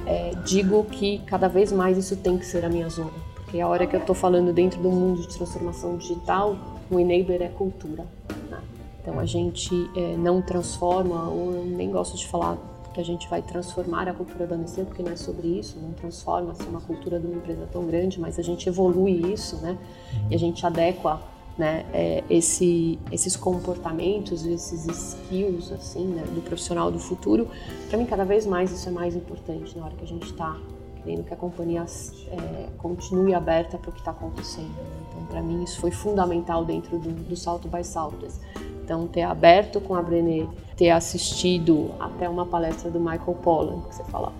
É, 0.07 0.33
digo 0.45 0.85
que 0.85 1.19
cada 1.27 1.49
vez 1.49 1.73
mais 1.73 1.97
isso 1.99 2.17
tem 2.17 2.39
que 2.39 2.47
ser 2.47 2.65
a 2.65 2.69
minha 2.69 2.89
zona, 2.89 3.11
porque 3.35 3.61
a 3.61 3.67
hora 3.67 3.87
que 3.87 3.97
eu 3.97 4.01
estou 4.01 4.15
falando 4.15 4.53
dentro 4.53 4.81
do 4.81 4.91
mundo 4.91 5.23
de 5.23 5.29
transformação 5.37 5.97
digital, 5.97 6.57
o 6.91 7.01
enabler 7.01 7.43
é 7.43 7.49
cultura. 7.49 8.07
Né? 8.51 8.59
Então 9.01 9.19
a 9.19 9.25
gente 9.25 9.91
é, 9.97 10.17
não 10.17 10.41
transforma, 10.41 11.29
ou 11.29 11.53
eu 11.53 11.65
nem 11.65 11.91
gosto 11.91 12.17
de 12.17 12.27
falar 12.27 12.57
que 12.95 13.01
a 13.01 13.05
gente 13.05 13.29
vai 13.29 13.43
transformar 13.43 14.09
a 14.09 14.15
cultura 14.15 14.47
da 14.47 14.57
Nestlé, 14.57 14.85
porque 14.85 15.03
não 15.03 15.13
é 15.13 15.17
sobre 15.17 15.47
isso, 15.47 15.79
não 15.81 15.93
transforma 15.93 16.55
se 16.55 16.63
uma 16.65 16.81
cultura 16.81 17.19
de 17.19 17.27
uma 17.27 17.37
empresa 17.37 17.69
tão 17.71 17.87
grande, 17.87 18.21
mas 18.21 18.39
a 18.39 18.43
gente 18.43 18.69
evolui 18.69 19.33
isso, 19.33 19.57
né? 19.57 19.77
E 20.31 20.35
a 20.35 20.39
gente 20.39 20.65
adequa 20.65 21.21
né, 21.59 21.85
é, 21.93 22.23
esse, 22.31 22.99
esses 23.11 23.37
comportamentos, 23.37 24.47
esses 24.47 24.87
skills 24.87 25.73
assim, 25.73 26.07
né, 26.07 26.23
do 26.33 26.41
profissional 26.41 26.91
do 26.91 27.01
futuro, 27.01 27.49
para 27.89 27.99
mim 27.99 28.07
cada 28.07 28.25
vez 28.25 28.47
mais 28.47 28.71
isso 28.71 28.89
é 28.89 28.93
mais 28.93 29.17
importante 29.17 29.77
na 29.77 29.85
hora 29.85 29.95
que 29.97 30.05
a 30.05 30.07
gente 30.07 30.27
está 30.27 30.57
querendo 31.03 31.25
que 31.25 31.35
a 31.35 31.37
companhia 31.37 31.85
é, 32.31 32.69
continue 32.79 33.35
aberta 33.35 33.79
para 33.79 33.91
o 33.91 33.93
que 33.93 33.99
está 33.99 34.11
acontecendo. 34.11 34.69
Né? 34.69 35.07
Então, 35.09 35.27
para 35.27 35.43
mim 35.43 35.63
isso 35.65 35.81
foi 35.81 35.91
fundamental 35.91 36.65
dentro 36.65 36.99
do, 36.99 37.11
do 37.11 37.37
Salto 37.37 37.67
by 37.67 37.83
Saltos. 37.83 38.39
Então, 38.85 39.07
ter 39.07 39.23
aberto 39.23 39.81
com 39.81 39.95
a 39.95 40.03
Brené, 40.03 40.47
ter 40.77 40.91
assistido 40.91 41.91
até 42.01 42.29
uma 42.29 42.47
palestra 42.47 42.91
do 42.91 42.99
Michael 42.99 43.39
Pollan, 43.43 43.81
que 43.83 43.97
você 43.97 44.05
fala, 44.05 44.33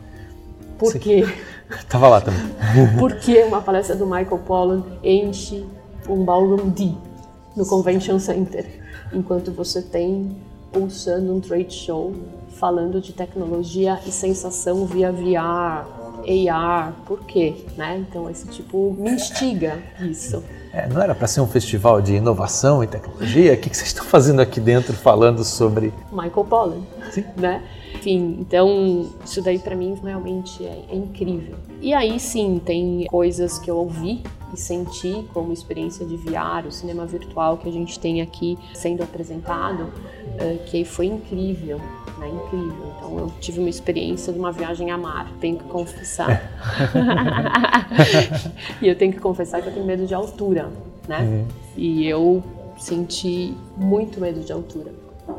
por 0.79 0.95
quê? 0.99 1.25
Tava 1.89 2.09
lá 2.09 2.21
também. 2.21 2.41
por 2.99 3.17
que 3.17 3.43
uma 3.43 3.61
palestra 3.61 3.97
do 3.97 4.07
Michael 4.07 4.39
Pollan 4.47 4.85
enche 5.03 5.67
um 6.09 6.25
ballroom 6.25 6.71
D? 6.71 6.95
No 7.59 7.67
Convention 7.67 8.21
Center, 8.21 8.65
enquanto 9.13 9.51
você 9.51 9.83
tem 9.83 10.37
pulsando 10.73 11.35
um 11.35 11.41
trade 11.41 11.75
show 11.75 12.15
falando 12.53 13.01
de 13.01 13.13
tecnologia 13.13 13.99
e 14.07 14.13
sensação 14.13 14.87
via 14.87 15.11
VR, 15.11 15.85
AR, 16.51 16.93
por 17.05 17.25
quê? 17.25 17.57
Né? 17.77 18.05
Então 18.09 18.31
esse 18.31 18.47
tipo 18.47 18.95
me 18.99 19.11
instiga 19.11 19.79
isso. 20.01 20.43
É, 20.73 20.87
não 20.89 21.03
era 21.03 21.15
para 21.15 21.27
ser 21.27 21.41
um 21.41 21.47
festival 21.49 22.01
de 22.01 22.15
inovação 22.15 22.85
e 22.85 22.87
tecnologia? 22.87 23.55
O 23.55 23.57
que, 23.57 23.71
que 23.71 23.77
vocês 23.77 23.89
estão 23.89 24.05
fazendo 24.05 24.41
aqui 24.41 24.61
dentro 24.61 24.95
falando 24.95 25.43
sobre 25.43 25.93
Michael 26.13 26.45
Pollan, 26.45 26.83
Sim. 27.11 27.25
né? 27.37 27.63
Enfim, 27.95 28.37
então 28.39 29.11
isso 29.25 29.43
daí 29.43 29.59
para 29.59 29.75
mim 29.75 29.99
realmente 30.01 30.65
é, 30.65 30.85
é 30.91 30.95
incrível. 30.95 31.57
E 31.81 31.93
aí 31.93 32.21
sim 32.21 32.61
tem 32.65 33.07
coisas 33.07 33.59
que 33.59 33.69
eu 33.69 33.79
ouvi 33.79 34.23
e 34.53 34.57
senti 34.57 35.27
como 35.33 35.53
experiência 35.53 36.05
de 36.07 36.17
VR, 36.17 36.67
o 36.67 36.73
cinema 36.73 37.07
virtual 37.07 37.59
que 37.59 37.69
a 37.69 37.73
gente 37.73 37.99
tem 37.99 38.23
aqui 38.23 38.59
sendo 38.75 39.03
apresentado, 39.03 39.93
eh, 40.39 40.59
que 40.67 40.85
foi 40.85 41.07
incrível, 41.07 41.79
né? 42.19 42.29
Incrível. 42.29 42.93
Então 42.97 43.19
eu 43.19 43.33
tive 43.41 43.61
uma 43.61 43.69
experiência 43.69 44.33
de 44.33 44.39
uma 44.39 44.53
viagem 44.53 44.91
a 44.91 44.99
mar, 44.99 45.31
tenho 45.41 45.59
que 45.59 45.65
confessar. 45.65 46.51
e 48.81 48.89
eu 48.89 48.97
tenho 48.97 49.13
que 49.13 49.21
confessar 49.21 49.63
que 49.63 49.69
eu 49.69 49.73
tenho 49.73 49.87
medo 49.87 50.07
de 50.07 50.15
altura, 50.15 50.71
né? 51.07 51.21
Uhum. 51.21 51.47
E 51.77 52.07
eu 52.07 52.43
senti 52.79 53.57
muito 53.77 54.21
medo 54.21 54.41
de 54.41 54.53
altura. 54.53 54.93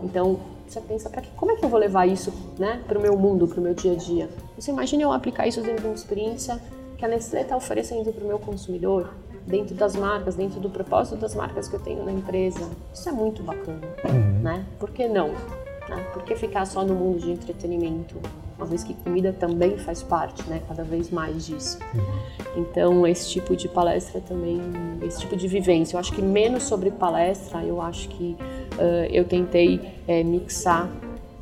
Então 0.04 0.39
você 0.67 0.80
pensa, 0.82 1.10
para 1.10 1.22
que, 1.22 1.30
como 1.32 1.52
é 1.52 1.56
que 1.56 1.65
eu 1.65 1.69
vou 1.69 1.80
levar 1.80 2.06
isso, 2.06 2.32
né, 2.60 2.80
para 2.88 3.00
o 3.00 3.02
meu 3.02 3.17
mundo, 3.17 3.48
para 3.48 3.60
o 3.60 3.63
meu 3.63 3.74
dia 3.74 3.93
a 3.93 3.95
dia? 3.95 4.30
Você 4.56 4.69
imagina 4.69 5.02
eu 5.02 5.12
aplicar 5.12 5.48
isso 5.48 5.62
dentro 5.62 5.82
de 5.82 5.88
uma 5.88 5.95
experiência 5.95 6.62
que 6.99 7.05
a 7.05 7.07
Nestlé 7.07 7.41
está 7.43 7.55
oferecendo 7.55 8.12
para 8.12 8.23
o 8.25 8.27
meu 8.27 8.38
consumidor, 8.38 9.13
dentro 9.47 9.73
das 9.73 9.95
marcas, 9.95 10.35
dentro 10.35 10.59
do 10.59 10.69
propósito 10.69 11.15
das 11.15 11.33
marcas 11.33 11.69
que 11.69 11.75
eu 11.75 11.79
tenho 11.79 12.03
na 12.03 12.12
empresa. 12.12 12.69
Isso 12.93 13.07
é 13.07 13.12
muito 13.13 13.41
bacana, 13.41 13.88
uhum. 14.03 14.41
né? 14.43 14.65
Por 14.77 14.91
que 14.91 15.07
não? 15.07 15.29
Né? 15.29 16.05
Por 16.13 16.23
que 16.23 16.35
ficar 16.35 16.65
só 16.65 16.83
no 16.83 16.93
mundo 16.93 17.19
de 17.19 17.31
entretenimento? 17.31 18.15
Uma 18.57 18.65
vez 18.65 18.83
que 18.83 18.93
comida 18.93 19.31
também 19.31 19.77
faz 19.77 20.03
parte, 20.03 20.43
né? 20.49 20.62
Cada 20.67 20.83
vez 20.83 21.09
mais 21.09 21.45
disso. 21.45 21.79
Uhum. 21.95 22.63
Então, 22.63 23.07
esse 23.07 23.29
tipo 23.29 23.55
de 23.55 23.69
palestra 23.69 24.19
também, 24.19 24.62
esse 25.01 25.21
tipo 25.21 25.38
de 25.38 25.47
vivência. 25.47 25.95
Eu 25.95 26.01
acho 26.01 26.12
que 26.12 26.21
menos 26.21 26.63
sobre 26.63 26.91
palestra, 26.91 27.63
eu 27.63 27.81
acho 27.81 28.09
que 28.09 28.35
uh, 28.73 29.05
eu 29.09 29.23
tentei 29.23 29.79
é, 30.05 30.21
mixar 30.21 30.89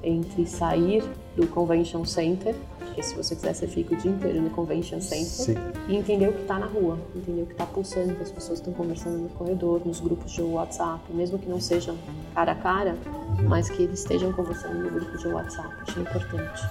entre 0.07 0.45
sair 0.45 1.03
do 1.35 1.45
Convention 1.47 2.05
Center 2.05 2.55
porque 2.97 3.09
se 3.09 3.15
você 3.15 3.35
quiser, 3.35 3.53
você 3.53 3.67
fica 3.67 3.93
o 3.93 3.97
dia 3.97 4.09
inteiro 4.09 4.41
no 4.41 4.49
Convention 4.49 4.99
Center 4.99 5.25
Sim. 5.25 5.55
e 5.87 5.95
entender 5.95 6.29
o 6.29 6.33
que 6.33 6.41
está 6.41 6.57
na 6.57 6.65
rua, 6.65 6.97
entender 7.15 7.43
o 7.43 7.45
que 7.45 7.51
está 7.51 7.63
pulsando, 7.67 8.15
que 8.15 8.23
as 8.23 8.31
pessoas 8.31 8.57
estão 8.57 8.73
conversando 8.73 9.19
no 9.19 9.29
corredor, 9.29 9.83
nos 9.85 9.99
grupos 9.99 10.31
de 10.31 10.41
WhatsApp, 10.41 10.99
mesmo 11.13 11.37
que 11.37 11.47
não 11.47 11.61
sejam 11.61 11.95
cara 12.33 12.53
a 12.53 12.55
cara, 12.55 12.95
uhum. 13.39 13.49
mas 13.49 13.69
que 13.69 13.83
eles 13.83 13.99
estejam 13.99 14.33
conversando 14.33 14.79
no 14.79 14.89
grupo 14.89 15.15
de 15.15 15.27
WhatsApp. 15.27 15.69
Achei 15.87 16.01
importante. 16.01 16.63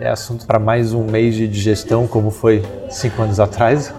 É 0.00 0.08
assunto 0.08 0.44
para 0.44 0.58
mais 0.58 0.92
um 0.92 1.04
mês 1.04 1.36
de 1.36 1.46
digestão, 1.46 2.08
como 2.08 2.32
foi 2.32 2.60
cinco 2.90 3.22
anos 3.22 3.38
atrás? 3.38 3.94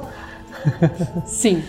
Sim. 1.25 1.63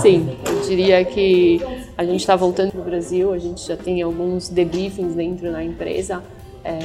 Sim, 0.00 0.38
eu 0.46 0.60
diria 0.60 1.04
que 1.04 1.60
a 2.00 2.04
gente 2.04 2.20
está 2.20 2.34
voltando 2.34 2.70
para 2.72 2.80
o 2.80 2.84
Brasil, 2.84 3.30
a 3.30 3.36
gente 3.36 3.68
já 3.68 3.76
tem 3.76 4.00
alguns 4.00 4.48
debriefings 4.48 5.14
dentro 5.14 5.52
da 5.52 5.62
empresa. 5.62 6.22
É, 6.64 6.78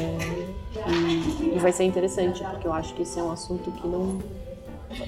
e, 0.89 1.55
e 1.55 1.57
vai 1.57 1.71
ser 1.71 1.85
interessante, 1.85 2.43
porque 2.43 2.67
eu 2.67 2.73
acho 2.73 2.93
que 2.93 3.03
esse 3.03 3.17
é 3.17 3.23
um 3.23 3.31
assunto 3.31 3.71
que 3.71 3.87
não. 3.87 4.19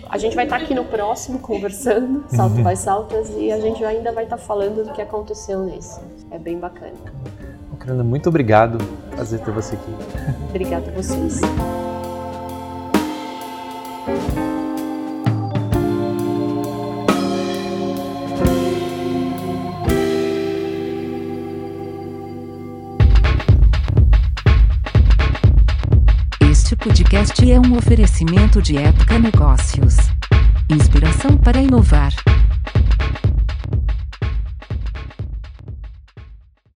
A 0.09 0.17
gente 0.17 0.33
vai 0.33 0.45
estar 0.45 0.55
aqui 0.55 0.73
no 0.73 0.85
próximo 0.85 1.39
conversando, 1.39 2.23
salto 2.33 2.63
vai 2.63 2.77
saltas, 2.77 3.31
e 3.37 3.51
a 3.51 3.59
gente 3.59 3.83
ainda 3.83 4.13
vai 4.13 4.23
estar 4.23 4.37
falando 4.37 4.85
do 4.85 4.93
que 4.93 5.01
aconteceu 5.01 5.65
nesse. 5.65 5.99
É 6.31 6.39
bem 6.39 6.57
bacana. 6.57 6.93
Carolina, 7.77 8.05
muito 8.05 8.29
obrigado. 8.29 8.77
Prazer 9.11 9.41
ter 9.41 9.51
você 9.51 9.75
aqui. 9.75 9.91
Obrigada 10.49 10.89
a 10.89 10.93
vocês. 10.93 11.41
É 27.51 27.59
um 27.59 27.77
oferecimento 27.77 28.61
de 28.61 28.77
Época 28.77 29.17
Negócios. 29.19 29.95
Inspiração 30.69 31.37
para 31.37 31.61
inovar. 31.61 32.11